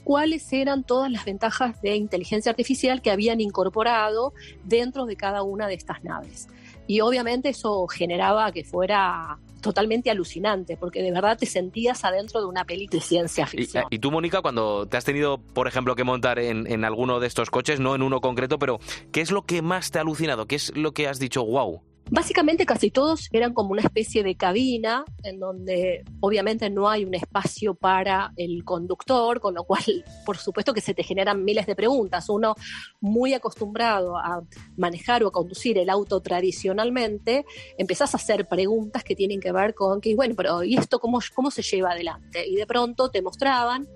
[0.09, 4.33] cuáles eran todas las ventajas de inteligencia artificial que habían incorporado
[4.65, 6.49] dentro de cada una de estas naves.
[6.87, 12.47] Y obviamente eso generaba que fuera totalmente alucinante, porque de verdad te sentías adentro de
[12.47, 13.85] una película de ciencia Y, ficción.
[13.91, 17.27] y tú, Mónica, cuando te has tenido, por ejemplo, que montar en, en alguno de
[17.27, 18.79] estos coches, no en uno concreto, pero
[19.13, 20.47] ¿qué es lo que más te ha alucinado?
[20.47, 21.83] ¿Qué es lo que has dicho, wow?
[22.11, 27.15] Básicamente casi todos eran como una especie de cabina en donde obviamente no hay un
[27.15, 29.83] espacio para el conductor, con lo cual
[30.25, 32.29] por supuesto que se te generan miles de preguntas.
[32.29, 32.55] Uno
[33.01, 34.43] muy acostumbrado a
[34.77, 37.45] manejar o a conducir el auto tradicionalmente,
[37.77, 41.21] empezás a hacer preguntas que tienen que ver con que, bueno, pero ¿y esto cómo,
[41.35, 42.47] cómo se lleva adelante?
[42.47, 43.87] Y de pronto te mostraban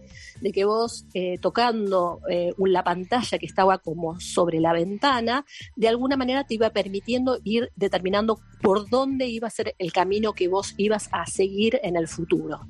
[0.43, 5.45] de que vos eh, tocando eh, la pantalla que estaba como sobre la ventana,
[5.77, 10.33] de alguna manera te iba permitiendo ir determinando por dónde iba a ser el camino
[10.33, 12.61] que vos ibas a seguir en el futuro.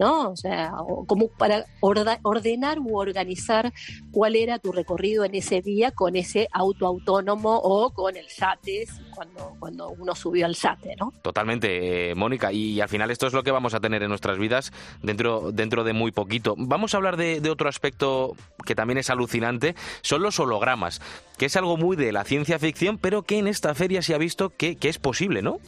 [0.00, 0.30] ¿No?
[0.30, 0.72] O sea,
[1.06, 3.72] como para ordenar u organizar
[4.10, 8.86] cuál era tu recorrido en ese día con ese auto autónomo o con el yate,
[9.14, 11.12] cuando, cuando uno subió al yate, ¿no?
[11.20, 14.38] Totalmente, eh, Mónica, y al final esto es lo que vamos a tener en nuestras
[14.38, 16.54] vidas dentro, dentro de muy poquito.
[16.56, 21.02] Vamos a hablar de, otro aspecto que también es alucinante, son los hologramas,
[21.36, 24.18] que es algo muy de la ciencia ficción, pero que en esta feria se ha
[24.18, 25.58] visto que, que es posible, ¿no?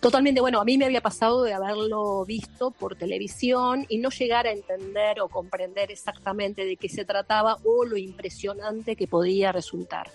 [0.00, 4.46] Totalmente, bueno, a mí me había pasado de haberlo visto por televisión y no llegar
[4.46, 10.10] a entender o comprender exactamente de qué se trataba o lo impresionante que podía resultar.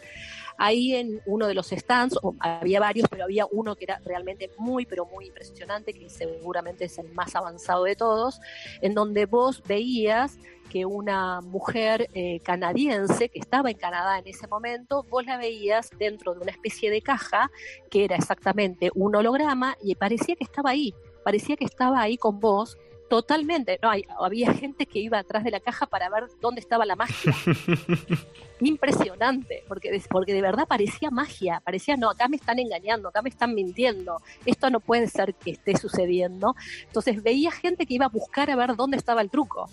[0.58, 4.88] Ahí en uno de los stands, había varios, pero había uno que era realmente muy,
[4.88, 8.42] pero muy impresionante, que seguramente es el más avanzado de todos,
[8.82, 10.40] en donde vos veías
[10.72, 15.90] que una mujer eh, canadiense que estaba en Canadá en ese momento, vos la veías
[15.98, 17.50] dentro de una especie de caja
[17.90, 22.40] que era exactamente un holograma y parecía que estaba ahí, parecía que estaba ahí con
[22.40, 22.78] vos
[23.10, 23.80] totalmente.
[23.82, 27.34] No, había gente que iba atrás de la caja para ver dónde estaba la magia.
[28.60, 33.30] Impresionante, porque, porque de verdad parecía magia, parecía, no, acá me están engañando, acá me
[33.30, 36.56] están mintiendo, esto no puede ser que esté sucediendo.
[36.86, 39.70] Entonces veía gente que iba a buscar a ver dónde estaba el truco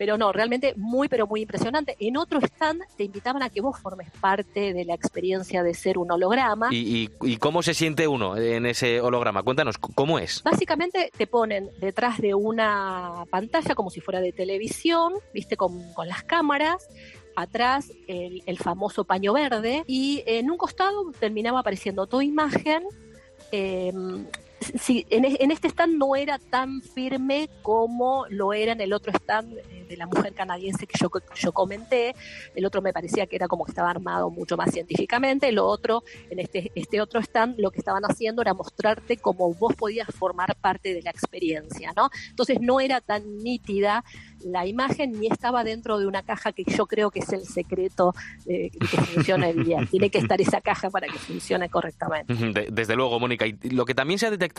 [0.00, 1.94] pero no, realmente muy, pero muy impresionante.
[2.00, 5.98] En otro stand te invitaban a que vos formes parte de la experiencia de ser
[5.98, 6.70] un holograma.
[6.70, 9.42] ¿Y, cómo se siente uno en ese holograma?
[9.42, 10.42] Cuéntanos, ¿cómo es?
[10.42, 16.22] Básicamente te ponen detrás de una pantalla como si fuera de televisión, viste, con, las
[16.22, 16.88] cámaras
[17.36, 22.84] atrás el, el, famoso paño verde y en un costado terminaba apareciendo tu imagen
[23.52, 23.92] eh,
[24.60, 29.58] sí, en, este stand no era tan firme como lo era en el otro stand
[29.58, 32.14] eh, de la mujer canadiense que yo, yo comenté.
[32.54, 35.50] El otro me parecía que era como que estaba armado mucho más científicamente.
[35.52, 39.74] Lo otro, en este, este otro stand, lo que estaban haciendo era mostrarte cómo vos
[39.74, 42.10] podías formar parte de la experiencia, ¿no?
[42.28, 44.04] Entonces no era tan nítida
[44.44, 48.14] la imagen ni estaba dentro de una caja que yo creo que es el secreto
[48.44, 49.86] de que funcione bien.
[49.86, 52.68] Tiene que estar esa caja para que funcione correctamente.
[52.70, 53.46] Desde luego, Mónica.
[53.46, 54.49] Y lo que también se ha detectado,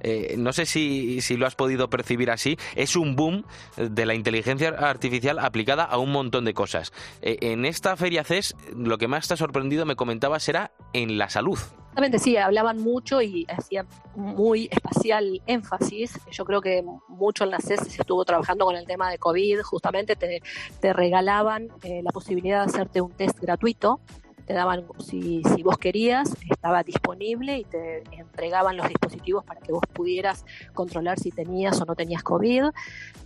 [0.00, 3.44] eh, no sé si, si lo has podido percibir así, es un boom
[3.76, 6.92] de la inteligencia artificial aplicada a un montón de cosas.
[7.22, 11.28] Eh, en esta feria CES, lo que más ha sorprendido, me comentabas, era en la
[11.28, 11.58] salud.
[11.58, 16.18] Exactamente, sí, hablaban mucho y hacían muy especial énfasis.
[16.30, 19.62] Yo creo que mucho en la CES se estuvo trabajando con el tema de COVID,
[19.62, 20.42] justamente te,
[20.80, 24.00] te regalaban eh, la posibilidad de hacerte un test gratuito
[24.46, 29.72] te daban, si, si vos querías, estaba disponible y te entregaban los dispositivos para que
[29.72, 32.66] vos pudieras controlar si tenías o no tenías COVID.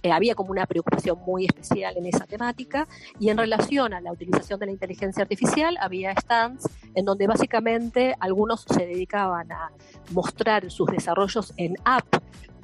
[0.02, 4.12] Eh, había como una preocupación muy especial en esa temática y en relación a la
[4.12, 9.70] utilización de la inteligencia artificial había stands en donde básicamente algunos se dedicaban a
[10.12, 12.06] mostrar sus desarrollos en app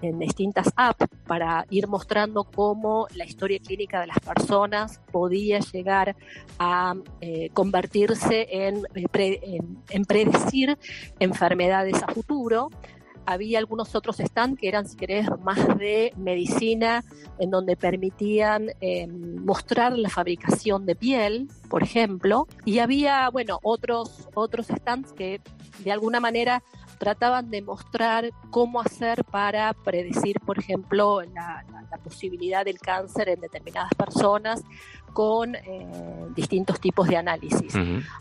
[0.02, 6.16] en distintas apps para ir mostrando cómo la historia clínica de las personas podía llegar
[6.58, 10.78] a eh, convertirse en, eh, en, predecir
[11.18, 12.70] enfermedades a futuro.
[13.28, 17.02] Había algunos otros stands que eran, si querés, más de medicina,
[17.40, 24.28] en donde permitían em, mostrar la fabricación de piel, por ejemplo, y había, bueno, otros,
[24.34, 25.40] otros stands que
[25.82, 26.62] de alguna manera
[26.96, 31.64] trataban de mostrar cómo hacer para predecir, por ejemplo, la,
[32.04, 34.62] posibilidad del cáncer en determinadas personas
[35.16, 35.86] con eh,
[36.34, 37.72] distintos tipos de análisis.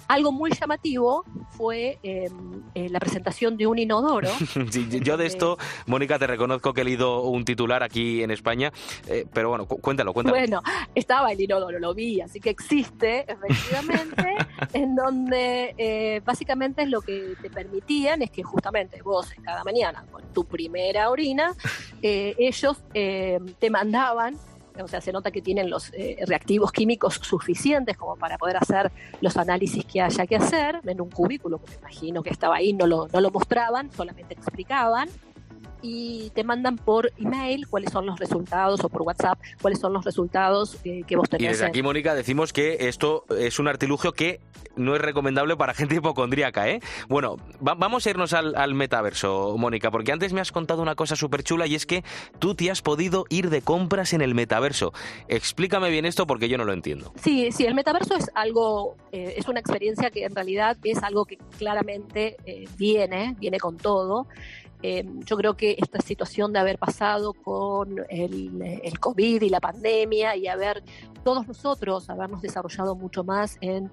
[0.07, 4.29] Algo muy llamativo fue em, eh, la presentación de un inodoro.
[5.03, 8.71] yo de esto, Mónica, te reconozco que he leído un titular aquí en España,
[9.09, 10.37] eh, pero bueno, cuéntalo, cuéntalo.
[10.37, 10.61] Bueno,
[10.95, 14.37] estaba el inodoro, lo vi, así que existe, efectivamente,
[14.73, 20.45] en donde básicamente lo que te permitían es que justamente vos cada mañana, con tu
[20.45, 21.53] primera orina,
[22.01, 24.37] ellos te mandaban
[24.83, 28.91] o sea, se nota que tienen los eh, reactivos químicos suficientes como para poder hacer
[29.21, 32.73] los análisis que haya que hacer en un cubículo, que me imagino que estaba ahí,
[32.73, 35.09] no lo, no lo mostraban, solamente explicaban
[35.81, 40.03] y te mandan por email cuáles son los resultados o por WhatsApp cuáles son los
[40.05, 41.43] resultados que vos tenés.
[41.43, 44.39] Y desde aquí, Mónica, decimos que esto es un artilugio que
[44.75, 46.79] no es recomendable para gente hipocondríaca, ¿eh?
[47.07, 51.43] Bueno, vamos a irnos al, metaverso, Mónica, porque antes me has contado una cosa súper
[51.43, 52.03] chula y es que
[52.39, 54.91] tú te has podido ir de compras en el metaverso.
[55.27, 57.13] Explícame bien esto porque yo no lo entiendo.
[57.21, 61.25] Sí, sí, el metaverso es algo, eh, es una experiencia que en realidad es algo
[61.25, 64.27] que claramente eh, viene, viene con todo.
[64.87, 69.59] Eh, yo creo que esta situación de haber pasado con el, el, COVID y la
[69.59, 70.83] pandemia y haber
[71.23, 73.89] todos nosotros habernos desarrollado mucho más en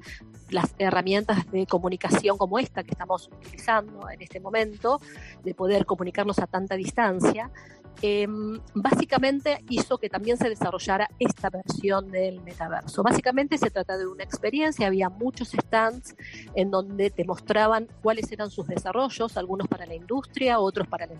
[0.50, 5.00] las herramientas de comunicación como esta que estamos utilizando en este momento,
[5.42, 7.50] de poder comunicarnos a tanta distancia,
[8.00, 8.26] eh,
[8.74, 13.02] básicamente hizo que también se desarrollara esta versión del metaverso.
[13.02, 16.16] Básicamente se trata de una experiencia, había muchos stands
[16.54, 21.12] en donde te mostraban cuáles eran sus desarrollos, algunos para la industria, otros para el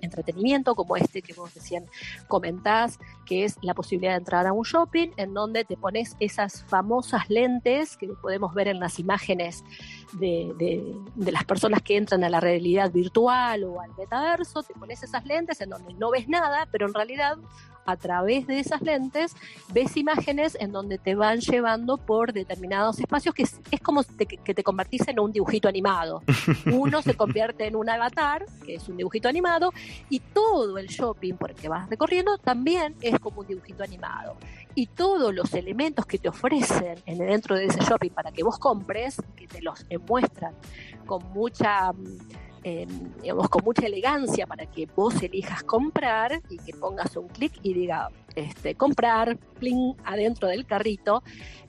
[0.00, 1.84] entretenimiento, como este que vos recién
[2.26, 6.64] comentás, que es la posibilidad de entrar a un shopping en donde te pones esas
[6.64, 9.64] famosas lentes que podemos ver en las imágenes
[10.14, 14.74] de, de, de las personas que entran a la realidad virtual o al metaverso, te
[14.74, 17.36] pones esas lentes en donde no ves nada, pero en realidad
[17.86, 19.34] a través de esas lentes
[19.72, 24.26] ves imágenes en donde te van llevando por determinados espacios que es, es como te,
[24.26, 26.22] que te convertís en un dibujito animado.
[26.72, 29.72] Uno se convierte en un avatar, que es un dibujito animado,
[30.08, 34.36] y todo el shopping por el que vas recorriendo también es como un dibujito animado.
[34.74, 38.58] Y todos los elementos que te ofrecen en, dentro de ese shopping para que vos
[38.58, 40.54] compres, que te los muestran
[41.06, 41.92] con mucha
[42.64, 42.86] eh,
[43.22, 47.74] digamos, con mucha elegancia para que vos elijas comprar y que pongas un clic y
[47.74, 51.22] diga este, comprar, pling, adentro del carrito,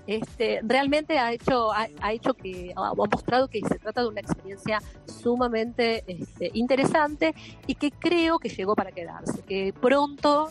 [0.07, 4.21] este, realmente ha hecho, ha, ha hecho que, ha mostrado que se trata de una
[4.21, 7.35] experiencia sumamente este, interesante
[7.67, 10.49] y que creo que llegó para quedarse, que pronto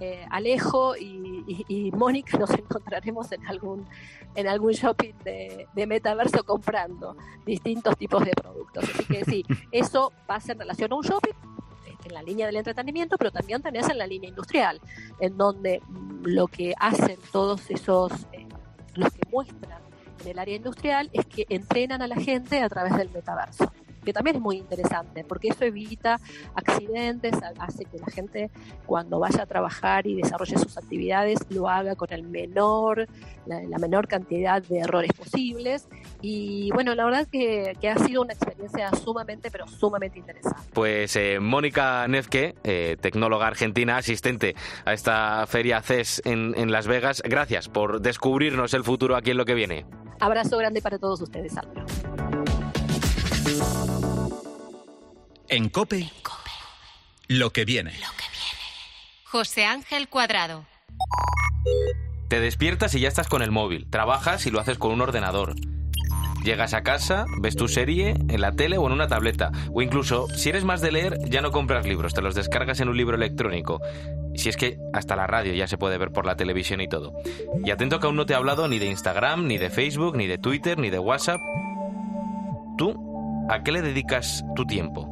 [0.00, 3.86] eh, Alejo y, y, y Mónica nos encontraremos en algún
[4.34, 8.84] en algún shopping de, de, metaverso comprando distintos tipos de productos.
[8.84, 11.32] Así que sí, eso pasa en relación a un shopping
[12.04, 14.80] en la línea del entretenimiento, pero también tenés en la línea industrial,
[15.20, 15.82] en donde
[16.22, 18.46] lo que hacen todos esos, eh,
[18.94, 19.82] los que muestran
[20.20, 23.72] en el área industrial es que entrenan a la gente a través del metaverso
[24.04, 26.20] que también es muy interesante, porque eso evita
[26.54, 28.50] accidentes, hace que la gente
[28.86, 33.06] cuando vaya a trabajar y desarrolle sus actividades lo haga con el menor,
[33.46, 35.88] la, la menor cantidad de errores posibles.
[36.20, 40.62] Y bueno, la verdad que, que, ha sido una experiencia sumamente, pero sumamente interesante.
[40.72, 46.86] Pues eh, Mónica Nezque, eh, tecnóloga argentina, asistente a esta feria CES en, en Las
[46.86, 49.86] Vegas, gracias por descubrirnos el futuro aquí en lo que viene.
[50.20, 52.37] Abrazo grande para todos ustedes, Álvaro.
[55.48, 56.50] En Cope, Cope.
[57.28, 57.92] Lo, que viene.
[57.92, 58.58] lo que viene.
[59.24, 60.66] José Ángel Cuadrado.
[62.28, 63.88] Te despiertas y ya estás con el móvil.
[63.88, 65.54] Trabajas y lo haces con un ordenador.
[66.44, 69.50] Llegas a casa, ves tu serie en la tele o en una tableta.
[69.72, 72.88] O incluso, si eres más de leer, ya no compras libros, te los descargas en
[72.88, 73.80] un libro electrónico.
[74.34, 77.14] Si es que hasta la radio ya se puede ver por la televisión y todo.
[77.64, 80.26] Y atento que aún no te he hablado ni de Instagram, ni de Facebook, ni
[80.26, 81.40] de Twitter, ni de WhatsApp.
[82.76, 83.07] ¿Tú
[83.50, 85.08] ¿A qué le dedicas tu tiempo?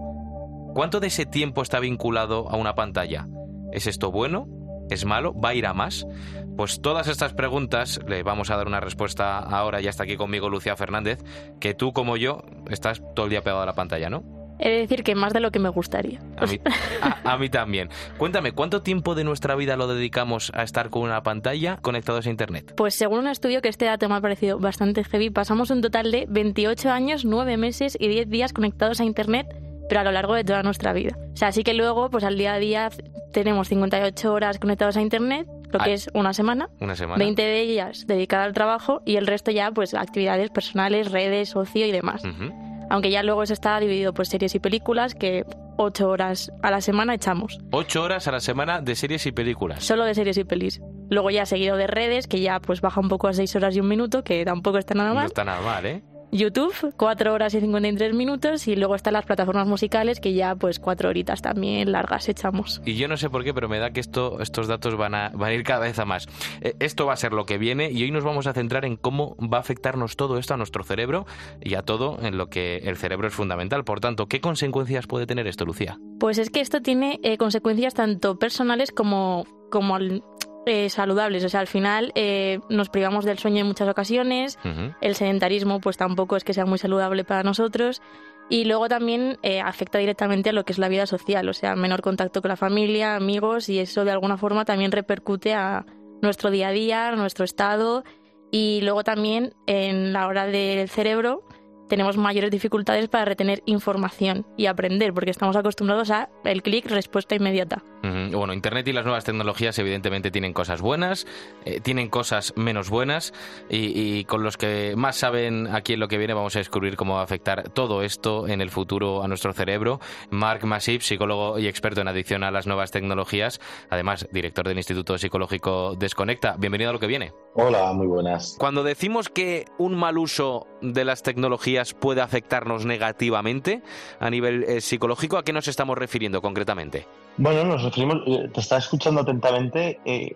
[0.74, 3.26] ¿Cuánto de ese tiempo está vinculado a una pantalla?
[3.72, 4.46] ¿Es esto bueno?
[4.90, 5.32] ¿Es malo?
[5.32, 6.06] ¿Va a ir a más?
[6.54, 9.80] Pues todas estas preguntas le vamos a dar una respuesta ahora.
[9.80, 11.24] Ya está aquí conmigo Lucía Fernández,
[11.60, 14.22] que tú como yo estás todo el día pegado a la pantalla, ¿no?
[14.58, 16.20] He de decir que más de lo que me gustaría.
[16.36, 16.60] A mí,
[17.02, 17.90] a, a mí, también.
[18.18, 22.30] Cuéntame, ¿cuánto tiempo de nuestra vida lo dedicamos a estar con una pantalla conectados a
[22.30, 22.74] Internet?
[22.76, 26.10] Pues según un estudio que este dato me ha parecido bastante heavy, pasamos un total
[26.10, 29.46] de 28 años, 9 meses y 10 días conectados a Internet,
[29.88, 31.16] pero a lo largo de toda nuestra vida.
[31.34, 32.90] O sea, así que luego, pues al día a día
[33.32, 37.42] tenemos 58 horas conectados a Internet, lo que ah, es una semana, una semana, 20
[37.42, 41.92] de ellas dedicadas al trabajo y el resto ya, pues actividades personales, redes, ocio y
[41.92, 42.24] demás.
[42.24, 45.44] Uh -huh aunque ya luego eso está dividido por series y películas, que
[45.76, 47.58] ocho horas a la semana echamos.
[47.70, 49.84] Ocho horas a la semana de series y películas.
[49.84, 50.80] Solo de series y pelis.
[51.10, 53.80] Luego ya seguido de redes, que ya pues baja un poco a seis horas y
[53.80, 55.24] un minuto, que tampoco está nada mal.
[55.24, 56.02] No está nada mal, ¿eh?
[56.32, 60.78] YouTube, 4 horas y 53 minutos, y luego están las plataformas musicales que ya pues
[60.78, 62.82] cuatro horitas también largas echamos.
[62.84, 65.30] Y yo no sé por qué, pero me da que esto, estos datos van a,
[65.30, 66.28] van a ir cada vez a más.
[66.60, 68.96] Eh, esto va a ser lo que viene y hoy nos vamos a centrar en
[68.96, 71.26] cómo va a afectarnos todo esto a nuestro cerebro
[71.62, 73.84] y a todo en lo que el cerebro es fundamental.
[73.84, 75.98] Por tanto, ¿qué consecuencias puede tener esto, Lucía?
[76.18, 80.22] Pues es que esto tiene eh, consecuencias tanto personales como, como al,
[80.66, 81.44] eh, saludables.
[81.44, 84.58] O sea, al final eh, nos privamos del sueño en muchas ocasiones.
[84.64, 84.96] Uh -huh.
[85.00, 88.02] El sedentarismo, pues tampoco es que sea muy saludable para nosotros.
[88.48, 91.74] Y luego también eh, afecta directamente a lo que es la vida social, o sea,
[91.74, 95.84] menor contacto con la familia, amigos, y eso de alguna forma también repercute a
[96.22, 98.04] nuestro día a día, nuestro estado.
[98.52, 101.42] Y luego también en la hora del cerebro
[101.88, 107.34] tenemos mayores dificultades para retener información y aprender, porque estamos acostumbrados a el clic respuesta
[107.34, 107.82] inmediata.
[108.32, 111.26] Bueno, Internet y las nuevas tecnologías evidentemente tienen cosas buenas,
[111.64, 113.32] eh, tienen cosas menos buenas
[113.68, 117.14] y, con los que más saben aquí en lo que viene vamos a descubrir cómo
[117.14, 120.00] va a afectar todo esto en el futuro a nuestro cerebro.
[120.30, 123.60] Mark Masip, psicólogo y experto en adicción a las nuevas tecnologías,
[123.90, 126.56] además director del Instituto Psicológico Desconecta.
[126.58, 127.32] Bienvenido a lo que viene.
[127.54, 128.56] Hola, muy buenas.
[128.58, 133.82] Cuando decimos que un mal uso de las tecnologías puede afectarnos negativamente
[134.20, 137.06] a nivel eh, psicológico, ¿a qué nos estamos refiriendo concretamente?
[137.38, 140.00] Bueno, nos eh, te estaba escuchando atentamente.
[140.04, 140.34] Eh,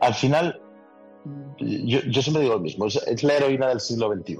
[0.00, 0.60] al final,
[1.58, 4.38] yo, siempre digo lo mismo, es, la heroína del siglo XXI,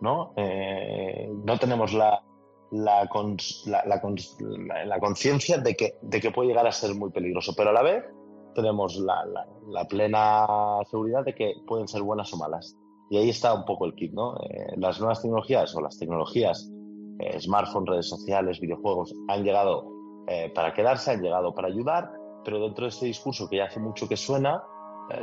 [0.00, 0.34] ¿no?
[0.34, 2.22] no tenemos la,
[2.70, 3.08] la,
[3.86, 7.82] la, conciencia de que, de que puede llegar a ser muy peligroso, pero a la
[7.82, 8.04] vez
[8.54, 10.46] tenemos la, plena
[10.90, 12.76] seguridad de que pueden ser buenas o malas.
[13.10, 14.36] Y ahí está un poco el kit, ¿no?
[14.38, 16.70] Eh, las nuevas tecnologías o las tecnologías,
[17.20, 19.86] eh, smartphones, redes sociales, videojuegos, han llegado
[20.26, 22.10] eh, para quedarse, han llegado para ayudar,
[22.44, 24.62] pero dentro de este discurso que ya hace mucho que suena,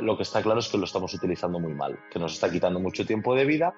[0.00, 2.78] lo que está claro es que lo estamos utilizando muy mal, que nos está quitando
[2.78, 3.74] mucho tiempo de vida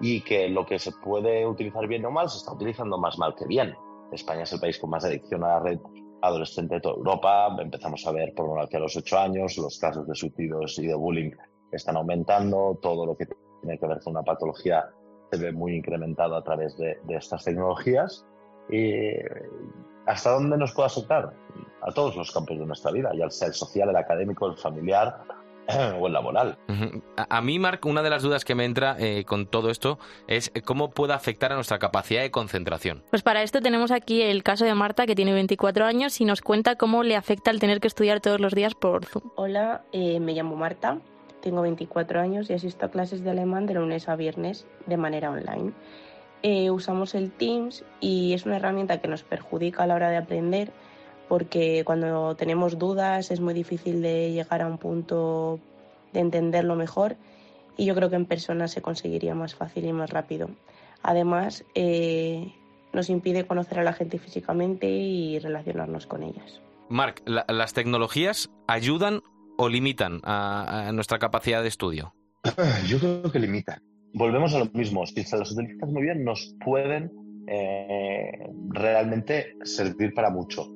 [0.00, 3.34] y que lo que se puede utilizar bien o mal se está utilizando más mal
[3.34, 3.74] que bien.
[4.10, 5.78] España es el país con más adicción a la red
[6.22, 7.54] adolescente de toda Europa.
[7.58, 10.94] Empezamos a ver por que a los ocho años los casos de suicidios y de
[10.94, 11.30] bullying
[11.70, 12.78] están aumentando.
[12.80, 13.26] Todo lo que
[13.60, 14.84] tiene que ver con una patología
[15.30, 18.26] se ve muy incrementado a través de, estas tecnologías.
[18.70, 19.12] ¿Y
[20.06, 21.32] hasta dónde nos puede afectar?
[21.82, 25.22] A todos los campos de nuestra vida, ya sea el social, el académico, el familiar,
[26.00, 26.58] o en la moral.
[27.16, 30.50] A mí, Marc, una de las dudas que me entra eh, con todo esto es
[30.54, 33.02] eh, cómo puede afectar a nuestra capacidad de concentración.
[33.10, 36.40] Pues para esto tenemos aquí el caso de Marta, que tiene 24 años, y nos
[36.40, 39.30] cuenta cómo le afecta el tener que estudiar todos los días por Zoom.
[39.36, 40.98] Hola, eh, me llamo Marta,
[41.40, 45.30] tengo 24 años y asisto a clases de alemán de lunes a viernes de manera
[45.30, 45.72] online.
[46.70, 50.72] Usamos el Teams y es una herramienta que nos perjudica a la hora de aprender
[51.28, 55.60] porque cuando tenemos dudas es muy difícil de llegar a un punto
[56.12, 57.16] de entenderlo mejor
[57.76, 60.50] y yo creo que en persona se conseguiría más fácil y más rápido.
[61.02, 62.52] Además, eh,
[62.92, 66.60] nos impide conocer a la gente físicamente y relacionarnos con ellas.
[66.88, 69.22] Marc, ¿las tecnologías ayudan
[69.56, 72.14] o limitan a, nuestra capacidad de estudio?
[72.86, 73.80] Yo creo que limitan.
[74.14, 75.06] Volvemos a lo mismo.
[75.06, 77.10] Si se las utilizas muy bien, nos pueden
[77.46, 80.68] eh, realmente servir para mucho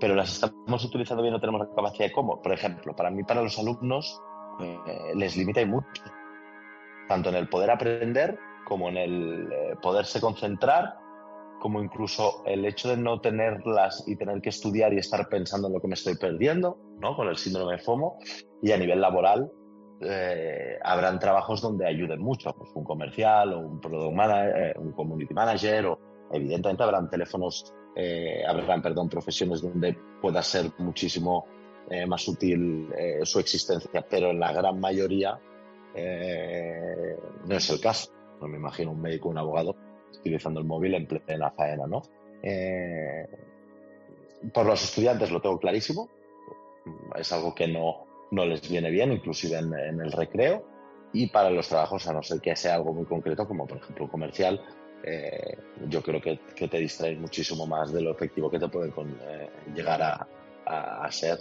[0.00, 2.40] pero las estamos utilizando bien, no tenemos la capacidad de cómo.
[2.40, 4.20] Por ejemplo, para mí, para los alumnos,
[4.60, 4.78] eh,
[5.14, 5.86] les limita y mucho,
[7.06, 10.94] tanto en el poder aprender como en el eh, poderse concentrar,
[11.60, 15.74] como incluso el hecho de no tenerlas y tener que estudiar y estar pensando en
[15.74, 17.14] lo que me estoy perdiendo, ¿no?
[17.14, 18.18] con el síndrome de FOMO,
[18.62, 19.52] y a nivel laboral.
[20.02, 25.34] Eh, habrán trabajos donde ayuden mucho, pues un comercial o un product manager, un community
[25.34, 25.98] manager, o
[26.32, 31.46] evidentemente habrán teléfonos eh, habrán perdón, profesiones donde pueda ser muchísimo
[31.88, 35.38] eh, más útil eh, su existencia, pero en la gran mayoría
[35.94, 38.12] eh, no es el caso.
[38.40, 39.74] No me imagino un médico un abogado
[40.18, 42.02] utilizando el móvil en plena faena, ¿no?
[44.54, 46.08] por los estudiantes lo tengo clarísimo,
[47.14, 50.64] es algo que no, no les viene bien, inclusive en, el recreo,
[51.12, 54.08] y para los trabajos, a no ser que sea algo muy concreto, como por ejemplo
[54.08, 54.60] comercial,
[55.02, 55.56] eh,
[55.88, 60.02] yo creo que, te distraes muchísimo más de lo efectivo que te puede eh, llegar
[60.02, 60.26] a,
[60.66, 61.38] a, ser.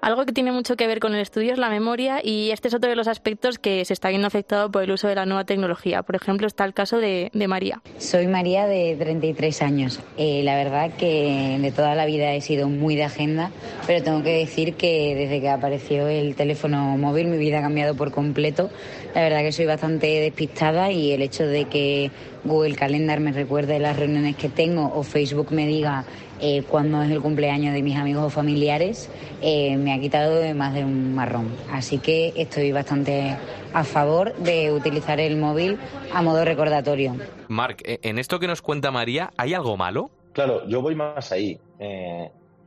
[0.00, 2.74] Algo que tiene mucho que ver con el estudio es la memoria y este es
[2.74, 5.44] otro de los aspectos que se está viendo afectado por el uso de la nueva
[5.44, 6.04] tecnología.
[6.04, 7.82] Por ejemplo, está el caso de, María.
[7.98, 9.98] Soy María de 33 años.
[10.16, 13.50] Eh, la verdad que de toda la vida he sido muy de agenda,
[13.88, 17.96] pero tengo que decir que desde que apareció el teléfono móvil mi vida ha cambiado
[17.96, 18.70] por completo.
[19.16, 22.12] La verdad que soy bastante despistada y el hecho de que
[22.44, 26.04] Google Calendar me recuerde las reuniones que tengo o Facebook me diga
[26.40, 29.10] eh, cuándo es el cumpleaños de mis amigos o familiares,
[29.40, 31.48] eh, me ha quitado de más de un marrón.
[31.70, 33.36] Así que estoy bastante
[33.72, 35.78] a favor de utilizar el móvil
[36.12, 37.16] a modo recordatorio.
[37.48, 40.10] Marc, eh, en esto que nos cuenta María, ¿hay algo malo?
[40.32, 41.58] Claro, yo voy más ahí.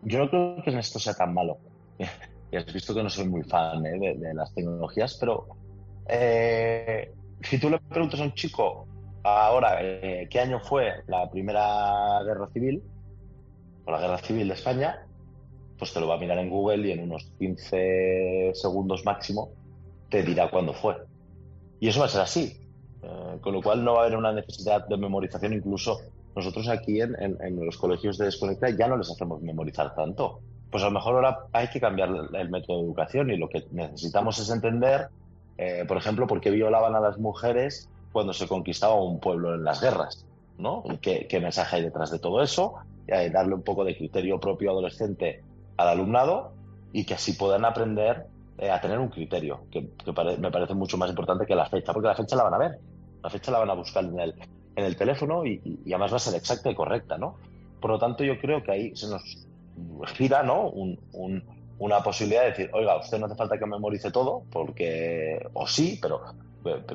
[0.03, 1.57] yo no creo que en esto sea tan malo.
[2.51, 5.47] y has visto que no soy muy fan de, de, las tecnologías, pero
[7.41, 8.88] si tú le preguntas a un chico
[9.24, 12.82] ahora eh, qué año fue la primera guerra civil,
[13.86, 15.06] o la guerra civil de España,
[15.78, 19.50] pues te lo va a mirar en Google y en unos 15 segundos máximo
[20.10, 20.96] te dirá cuándo fue.
[21.80, 22.62] Y eso va a ser así.
[23.04, 25.54] Eh, con lo cual no va a haber una necesidad de memorización.
[25.54, 26.00] Incluso
[26.36, 27.16] nosotros aquí en,
[27.66, 30.40] los colegios de Desconecta ya no les hacemos memorizar tanto.
[30.70, 33.66] Pues a lo mejor ahora hay que cambiar el, método de educación y lo que
[33.72, 35.08] necesitamos es entender,
[35.58, 39.64] eh, por ejemplo, por qué violaban a las mujeres cuando se conquistaba un pueblo en
[39.64, 40.26] las guerras,
[40.58, 40.84] ¿no?
[41.02, 42.76] ¿Qué, qué mensaje hay detrás de todo eso?
[43.08, 45.43] Darle un poco de criterio propio adolescente
[45.78, 46.54] al alumnado
[46.93, 48.28] y que así puedan aprender
[48.58, 49.89] eh, a tener un criterio, que,
[50.38, 52.80] me parece mucho más importante que la fecha, porque la fecha la van a ver,
[53.24, 54.36] la fecha la van a buscar en el,
[54.76, 57.38] en el teléfono y, además va a ser exacta y correcta, ¿no?
[57.80, 59.24] Por lo tanto, yo creo que ahí se nos
[60.16, 60.72] gira, ¿no?
[61.80, 65.97] una posibilidad de decir, oiga, usted no hace falta que memorice todo, porque, o sí,
[65.99, 66.22] pero,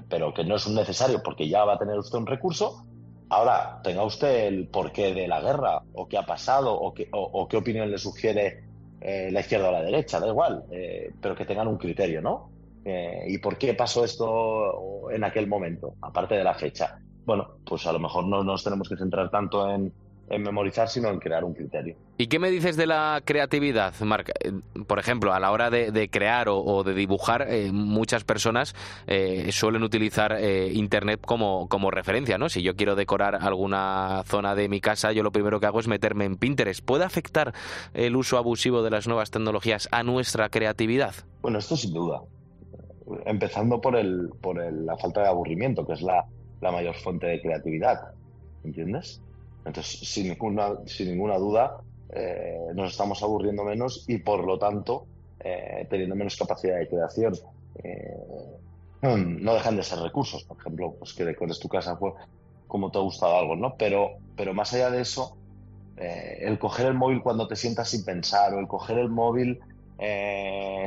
[0.09, 2.86] pero que no es un necesario porque ya va a tener usted un recurso.
[3.28, 7.48] Ahora, tenga usted el porqué de la guerra, o qué ha pasado, o qué, o
[7.48, 8.66] qué opinión le sugiere
[9.00, 12.50] eh, la izquierda o la derecha, da igual, eh, pero que tengan un criterio, ¿no?
[12.84, 16.98] Eh, ¿Y por qué pasó esto en aquel momento, aparte de la fecha?
[17.24, 19.92] Bueno, pues a lo mejor no nos tenemos que centrar tanto en,
[20.28, 21.96] en memorizar, sino en crear un criterio.
[22.18, 24.30] ¿Y qué me dices de la creatividad, Marc?
[24.40, 24.52] Eh,
[24.86, 28.74] por ejemplo, a la hora de, crear o, de dibujar, eh, muchas personas
[29.06, 32.48] eh, suelen utilizar Internet como, como referencia, ¿no?
[32.48, 35.88] Si yo quiero decorar alguna zona de mi casa, yo lo primero que hago es
[35.88, 36.84] meterme en Pinterest.
[36.84, 37.52] ¿Puede afectar
[37.94, 41.14] el uso abusivo de las nuevas tecnologías a nuestra creatividad?
[41.42, 42.22] Bueno, esto sin duda.
[43.24, 46.24] Empezando por, el, por la falta de aburrimiento, que es la,
[46.60, 48.12] la mayor fuente de creatividad.
[48.64, 49.22] ¿Entiendes?
[49.66, 55.06] Entonces, sin ninguna, sin ninguna duda, eh, nos estamos aburriendo menos y por lo tanto
[55.40, 57.34] eh, teniendo menos capacidad de creación.
[57.82, 58.16] Eh,
[59.02, 62.14] no dejan de ser recursos, por ejemplo, pues que decores tu casa pues,
[62.68, 63.74] como te ha gustado algo, ¿no?
[63.76, 65.36] Pero, pero más allá de eso,
[65.96, 69.58] el coger el móvil cuando te sientas sin pensar o el coger el móvil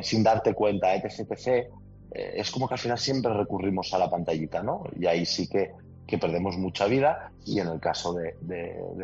[0.04, 1.68] sin darte cuenta, etc., etc.,
[2.12, 4.84] es como que al final siempre recurrimos a la pantallita, ¿no?
[5.00, 5.72] Y ahí sí que
[6.10, 8.36] que perdemos mucha vida y en el caso de,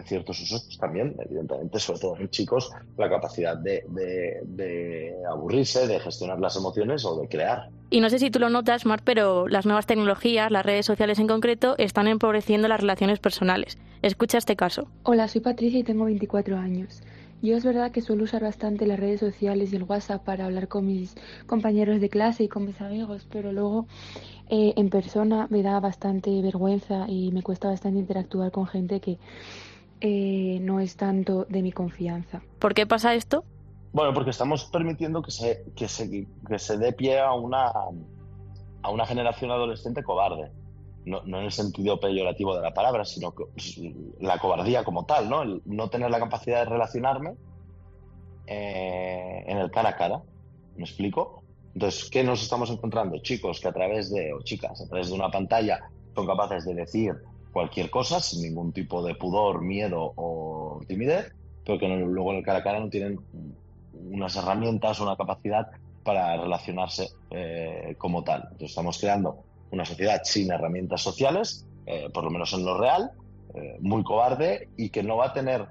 [0.06, 6.40] ciertos usos pues también, evidentemente, sobre todo en chicos, la capacidad de, aburrirse, de gestionar
[6.40, 7.70] las emociones o de crear.
[7.90, 11.20] Y no sé si tú lo notas, Marc, pero las nuevas tecnologías, las redes sociales
[11.20, 13.78] en concreto, están empobreciendo las relaciones personales.
[14.02, 14.88] Escucha este caso.
[15.04, 17.02] Hola, soy Patricia y tengo 24 años.
[17.42, 20.68] Yo es verdad que suelo usar bastante las redes sociales y el WhatsApp para hablar
[20.68, 21.16] con mis
[21.46, 23.88] compañeros de clase y con mis amigos, pero luego
[24.50, 29.20] eh, en persona me da bastante vergüenza y me cuesta bastante interactuar con gente que
[30.02, 32.42] eh, no es tanto de mi confianza.
[32.60, 33.44] ¿Por qué pasa esto?
[33.94, 37.72] Bueno, porque estamos permitiendo que se, que se, que se dé pie a una,
[38.82, 40.52] a una generación adolescente cobarde.
[41.06, 43.34] No, en el sentido peyorativo de la palabra, sino
[44.20, 45.44] la cobardía como tal, ¿no?
[45.66, 47.36] No tener la capacidad de relacionarme
[48.48, 50.22] eh, en el cara a cara.
[50.76, 51.44] ¿Me explico?
[51.76, 53.20] Entonces, ¿qué nos estamos encontrando?
[53.20, 56.74] Chicos que a través de, o chicas, a través de una pantalla son capaces de
[56.74, 57.14] decir
[57.52, 61.34] cualquier cosa sin ningún tipo de pudor, miedo o timidez,
[61.66, 63.20] pero que luego en el cara a cara no tienen
[63.94, 65.68] unas herramientas una capacidad
[66.04, 68.42] para relacionarse eh, como tal.
[68.44, 73.12] Entonces estamos creando una sociedad sin herramientas sociales, eh, por lo menos en lo real,
[73.54, 75.68] eh, muy cobarde y que no va a tener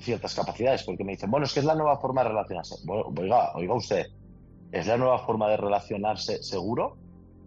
[0.00, 2.76] ciertas capacidades, porque me dicen, bueno, es que es la nueva forma de relacionarse.
[2.86, 4.06] Bueno, oiga, oiga usted,
[4.72, 6.96] es la nueva forma de relacionarse seguro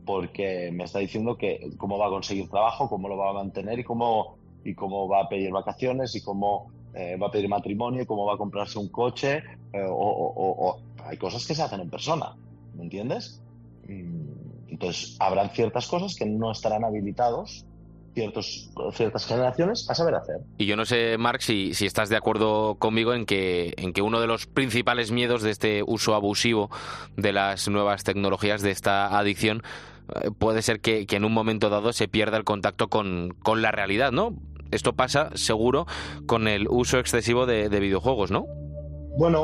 [0.06, 3.80] porque me está diciendo que cómo va a conseguir trabajo, cómo lo va a mantener
[3.80, 8.08] y cómo, y cómo va a pedir vacaciones y cómo eh, va a pedir matrimonio
[8.08, 12.36] cómo va a comprarse un coche eh, o, hay cosas que se hacen en persona,
[12.76, 13.42] ¿me entiendes?
[13.88, 14.29] Mm,
[14.80, 17.66] entonces, habrán ciertas cosas que no estarán habilitados
[18.14, 20.38] ciertos, ciertas generaciones a saber hacer.
[20.58, 24.02] Y yo no sé, Marc, si, si estás de acuerdo conmigo en que, en que
[24.02, 26.70] uno de los principales miedos de este uso abusivo
[27.18, 29.64] de las nuevas tecnologías, de esta adicción,
[30.22, 33.72] eh, puede ser que, en un momento dado se pierda el contacto con, con la
[33.72, 34.34] realidad, ¿no?
[34.72, 35.88] Esto pasa seguro
[36.26, 38.46] con el uso excesivo de, videojuegos, ¿no?
[39.18, 39.44] Bueno,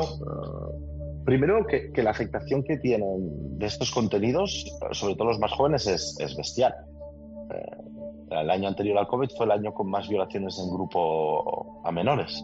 [1.26, 5.86] primero que, que, la afectación que tienen de estos contenidos, sobre todo los más jóvenes,
[5.86, 6.74] es, es bestial.
[7.52, 7.76] Eh,
[8.30, 12.42] el año anterior al COVID fue el año con más violaciones en grupo a menores.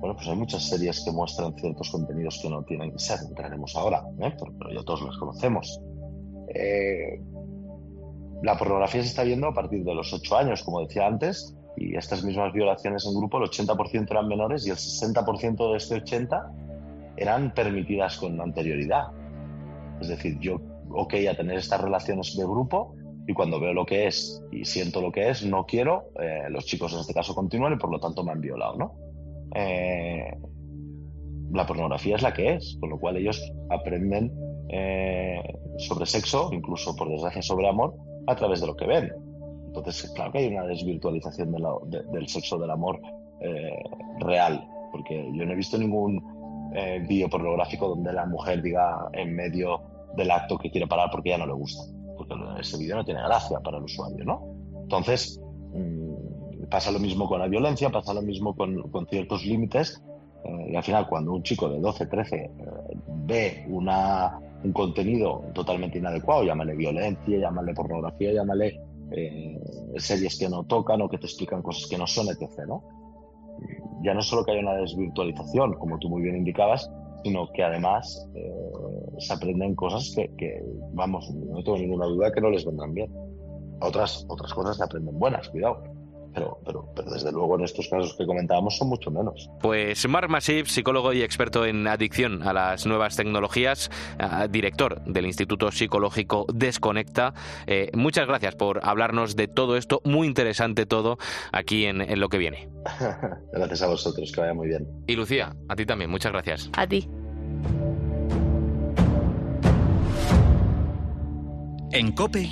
[0.00, 3.74] Bueno, pues hay muchas series que muestran ciertos contenidos que no tienen que ser, entraremos
[3.76, 4.34] ahora, ¿eh?
[4.38, 5.80] pero, ya todos las conocemos.
[6.54, 7.22] Eh,
[8.42, 11.96] la pornografía se está viendo a partir de los 8 años, como decía antes, y
[11.96, 16.73] estas mismas violaciones en grupo, el 80% eran menores y el 60% de este 80%
[17.16, 19.08] eran permitidas con anterioridad.
[20.00, 20.60] Es decir, yo,
[20.90, 22.94] ok, a tener estas relaciones de grupo,
[23.26, 26.66] y cuando veo lo que es y siento lo que es, no quiero, eh, los
[26.66, 28.94] chicos en este caso continúan y por lo tanto me han violado, ¿no?
[29.54, 30.36] Eh,
[31.52, 33.40] la pornografía es la que es, con lo cual ellos
[33.70, 34.32] aprenden
[34.68, 35.40] eh,
[35.78, 37.94] sobre sexo, incluso por desgracia sobre amor,
[38.26, 39.12] a través de lo que ven.
[39.66, 41.54] Entonces, claro que hay una desvirtualización
[42.12, 43.00] del sexo del amor
[44.20, 46.22] real, porque yo no he visto ningún
[47.06, 49.80] vídeo pornográfico donde la mujer diga en medio
[50.16, 51.84] del acto que quiere parar porque ya no le gusta
[52.16, 54.42] porque ese vídeo no tiene gracia para el usuario, ¿no?
[54.82, 55.40] Entonces,
[55.72, 60.02] mm, pasa lo mismo con la violencia, pasa lo mismo con, ciertos límites
[60.46, 62.50] Eh, y al final, cuando un chico de 12, 13 eh,
[63.24, 68.78] ve una, un contenido totalmente inadecuado, llámale violencia, llámale pornografía, llámale
[69.10, 69.58] eh,
[69.96, 72.66] series que no tocan o que te explican cosas que no son, etc.
[72.68, 72.82] ¿no?
[74.04, 76.90] Ya no solo que haya una desvirtualización, como tú muy bien indicabas,
[77.22, 78.28] sino que además
[79.18, 83.10] se aprenden cosas que, que, vamos, no tengo ninguna duda que no les vendrán bien.
[83.80, 85.82] Otras, otras cosas se aprenden buenas, cuidado
[86.34, 89.48] pero, pero, pero desde luego en estos casos que comentábamos son mucho menos.
[89.60, 95.26] Pues Mark Masip, psicólogo y experto en adicción a las nuevas tecnologías, eh, director del
[95.26, 97.34] Instituto Psicológico Desconecta,
[97.66, 101.18] eh, muchas gracias por hablarnos de todo esto, muy interesante todo
[101.52, 102.68] aquí en, en lo que viene.
[103.52, 104.86] gracias a vosotros, que vaya muy bien.
[105.06, 106.70] Y Lucía, a ti también, muchas gracias.
[106.76, 107.08] A ti.
[111.92, 112.50] En Cope,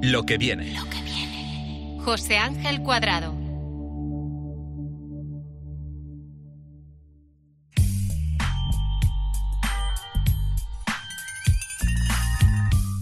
[0.00, 0.76] lo que viene.
[2.04, 3.43] José Ángel Cuadrado.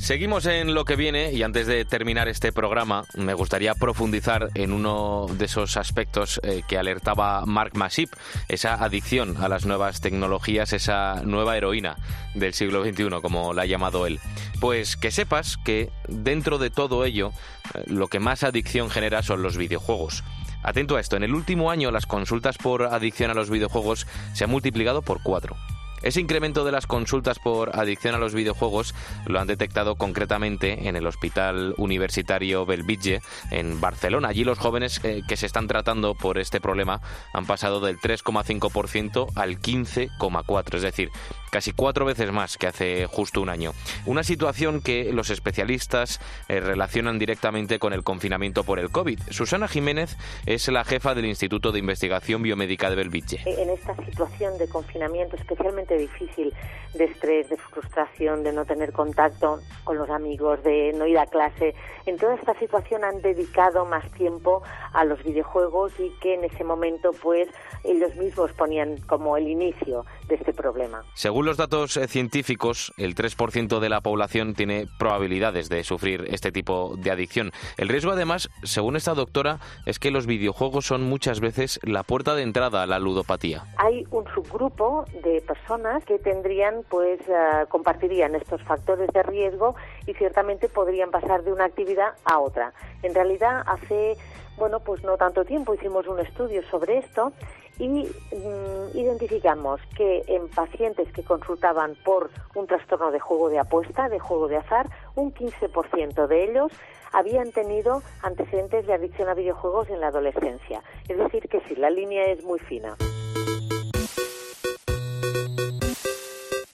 [0.03, 4.73] Seguimos en lo que viene y antes de terminar este programa me gustaría profundizar en
[4.73, 8.13] uno de esos aspectos eh, que alertaba Mark Masip,
[8.49, 11.99] esa adicción a las nuevas tecnologías, esa nueva heroína
[12.35, 14.19] del siglo XXI, como la ha llamado él.
[14.61, 17.31] Pues que sepas que dentro de todo ello
[17.73, 20.25] eh, lo que más adicción genera son los videojuegos.
[20.65, 24.43] Atento a esto, en el último año las consultas por adicción a los videojuegos se
[24.43, 25.57] han multiplicado por cuatro.
[26.03, 28.95] Ese incremento de las consultas por adicción a los videojuegos
[29.27, 34.29] lo han detectado concretamente en el Hospital Universitario Belvitge en Barcelona.
[34.29, 37.01] Allí los jóvenes eh, que se están tratando por este problema
[37.33, 41.11] han pasado del 3,5% al 15,4%, es decir,
[41.53, 43.73] casi cuatro veces más que hace justo un año.
[44.07, 49.21] Una situación que los especialistas eh, relacionan directamente con el confinamiento por el COVID.
[49.29, 53.43] Susana Jiménez es la jefa del Instituto de Investigación Biomédica de Belvitge.
[53.45, 56.55] En esta situación de confinamiento especialmente difícil,
[56.95, 61.27] de estrés, de frustración, de no tener contacto con los amigos, de no ir a
[61.27, 61.75] clase,
[62.07, 64.63] en toda esta situación han dedicado más tiempo
[64.95, 67.49] a los videojuegos y que en ese momento pues
[67.85, 71.03] ellos mismos ponían como el inicio de este problema.
[71.15, 76.51] Según los datos eh, científicos, el 3% de la población tiene probabilidades de sufrir este
[76.51, 77.53] tipo de adicción.
[77.77, 82.35] El riesgo, además, según esta doctora, es que los videojuegos son muchas veces la puerta
[82.35, 83.65] de entrada a la ludopatía.
[83.77, 89.75] Hay un subgrupo de personas que tendrían, pues, uh, compartirían estos factores de riesgo
[90.07, 92.73] y ciertamente podrían pasar de una actividad a otra.
[93.03, 94.17] En realidad, hace
[94.57, 97.33] bueno, pues no tanto tiempo hicimos un estudio sobre esto
[97.79, 104.09] y mm, identificamos que en pacientes que consultaban por un trastorno de juego de apuesta,
[104.09, 106.73] de juego de azar, un 15% de ellos
[107.13, 110.83] habían tenido antecedentes de adicción a videojuegos en la adolescencia.
[111.09, 112.97] Es decir, que sí, la línea es muy fina.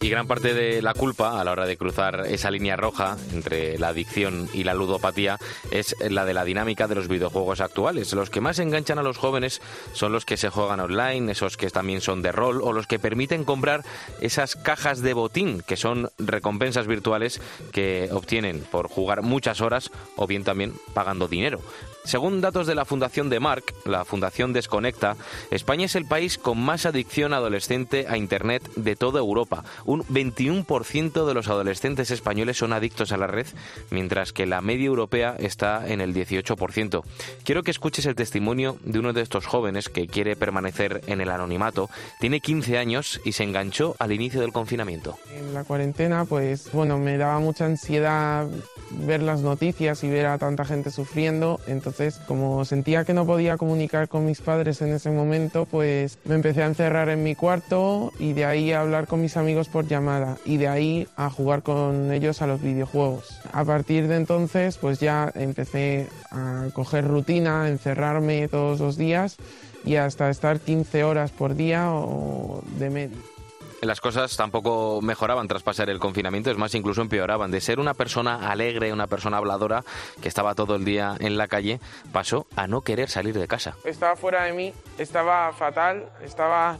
[0.01, 3.79] Y gran parte de la culpa a la hora de cruzar esa línea roja entre
[3.79, 5.39] la adicción y la ludopatía
[5.73, 8.13] es la de la dinámica de los videojuegos actuales.
[8.13, 9.61] Los que más enganchan a los jóvenes
[9.95, 13.01] son los que se juegan online, esos que también son de rol o los que
[13.01, 13.85] permiten comprar
[14.21, 17.41] esas cajas de botín, que son recompensas virtuales
[17.73, 21.61] que obtienen por jugar muchas horas o bien también pagando dinero.
[22.09, 25.15] Según datos de la Fundación de Marc, la Fundación Desconecta,
[25.51, 29.63] España es el país con más adicción adolescente a Internet de toda Europa.
[29.85, 33.47] Un 21% de los adolescentes españoles son adictos a la red,
[33.91, 37.03] mientras que la media europea está en el 18%.
[37.45, 41.29] Quiero que escuches el testimonio de uno de estos jóvenes que quiere permanecer en el
[41.29, 41.91] anonimato.
[42.21, 45.19] Tiene 15 años y se enganchó al inicio del confinamiento.
[45.31, 48.49] En la cuarentena, pues bueno, me daba mucha ansiedad
[48.91, 51.61] ver las noticias y ver a tanta gente sufriendo.
[51.67, 56.37] Entonces, como sentía que no podía comunicar con mis padres en ese momento, pues me
[56.37, 59.87] empecé a encerrar en mi cuarto y de ahí a hablar con mis amigos por
[59.87, 63.41] llamada y de ahí a jugar con ellos a los videojuegos.
[63.53, 69.37] A partir de entonces, pues ya empecé a coger rutina, a encerrarme todos los días
[69.85, 73.38] y hasta estar 15 horas por día o de medio
[73.81, 77.51] las cosas tampoco mejoraban tras pasar el confinamiento, es más, incluso empeoraban.
[77.51, 79.85] De ser una persona alegre, una persona habladora,
[80.20, 81.81] que estaba todo el día en la calle,
[82.12, 83.76] pasó a no querer salir de casa.
[83.85, 86.79] Estaba fuera de mí, estaba fatal, estaba...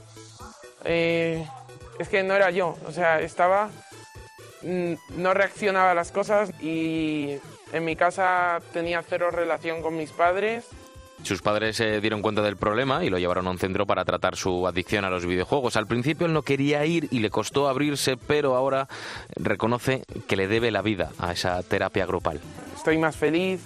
[0.85, 1.47] Eh,
[1.99, 3.71] es que no era yo, o sea, estaba...
[4.63, 7.39] Mm, no reaccionaba a las cosas y
[7.73, 10.65] en mi casa tenía cero relación con mis padres
[11.23, 14.37] sus padres se dieron cuenta del problema y lo llevaron a un centro para tratar
[14.37, 15.77] su adicción a los videojuegos.
[15.77, 18.89] Al principio él no quería ir y le costó abrirse, pero ahora
[19.37, 22.41] reconoce que le debe la vida a esa terapia grupal.
[22.77, 23.61] Estoy más feliz,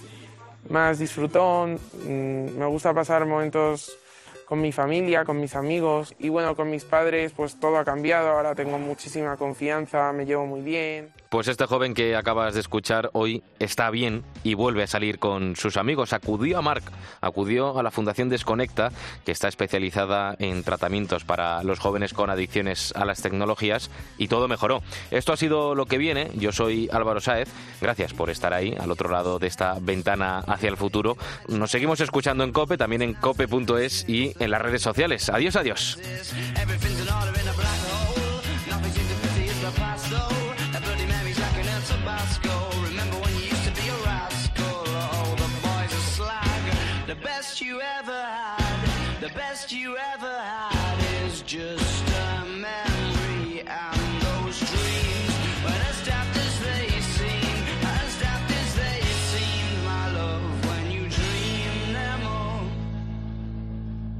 [0.69, 3.97] más disfrutón, mm, me gusta pasar momentos
[4.45, 8.29] con mi familia, con mis amigos y bueno, con mis padres pues todo ha cambiado,
[8.29, 11.11] ahora tengo muchísima confianza, me llevo muy bien.
[11.33, 15.55] Pues este joven que acabas de escuchar hoy está bien y vuelve a salir con
[15.55, 16.13] sus amigos.
[16.13, 16.83] Acudió a Marc,
[17.21, 18.91] acudió a la Fundación Desconecta,
[19.25, 24.47] que está especializada en tratamientos para los jóvenes con adicciones a las tecnologías y todo
[24.47, 24.83] mejoró.
[25.09, 26.29] Esto ha sido lo que viene.
[26.35, 27.49] Yo soy Álvaro Sáez.
[27.81, 31.17] Gracias por estar ahí, al otro lado de esta ventana hacia el futuro.
[31.47, 35.29] Nos seguimos escuchando en COPE, también en cope.es y en las redes sociales.
[35.29, 35.97] Adiós, adiós.
[47.53, 54.57] best you ever had, the best you ever had is just a memory and those
[54.57, 55.33] dreams.
[55.61, 61.01] But as daft as they seem, as daft as they seem, my love, when you
[61.01, 62.65] dream them all.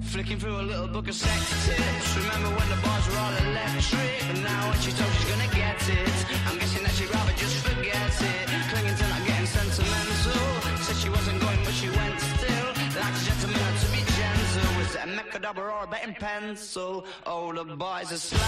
[0.02, 2.16] Flicking through a little book of sex tips.
[2.18, 4.30] Remember when the bars were all electric?
[4.30, 6.43] And Now when she told she's gonna get it.
[15.14, 17.06] Was a mechadobber or a betting pencil?
[17.26, 18.42] Oh, the boys are slag.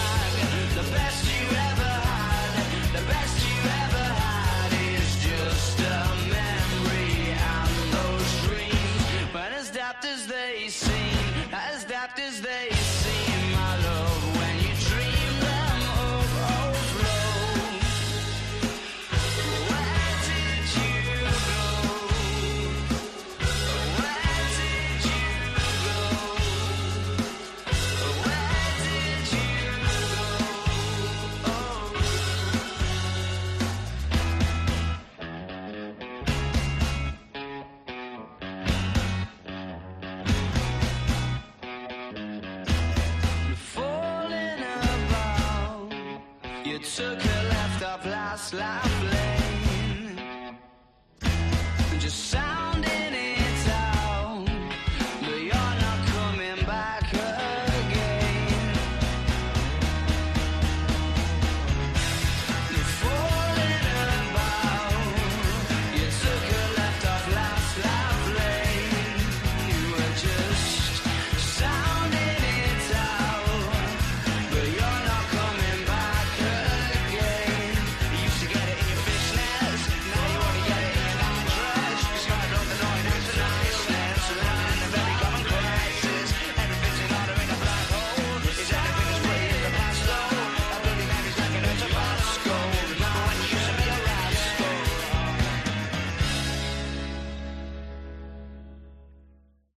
[0.74, 1.95] The best you ever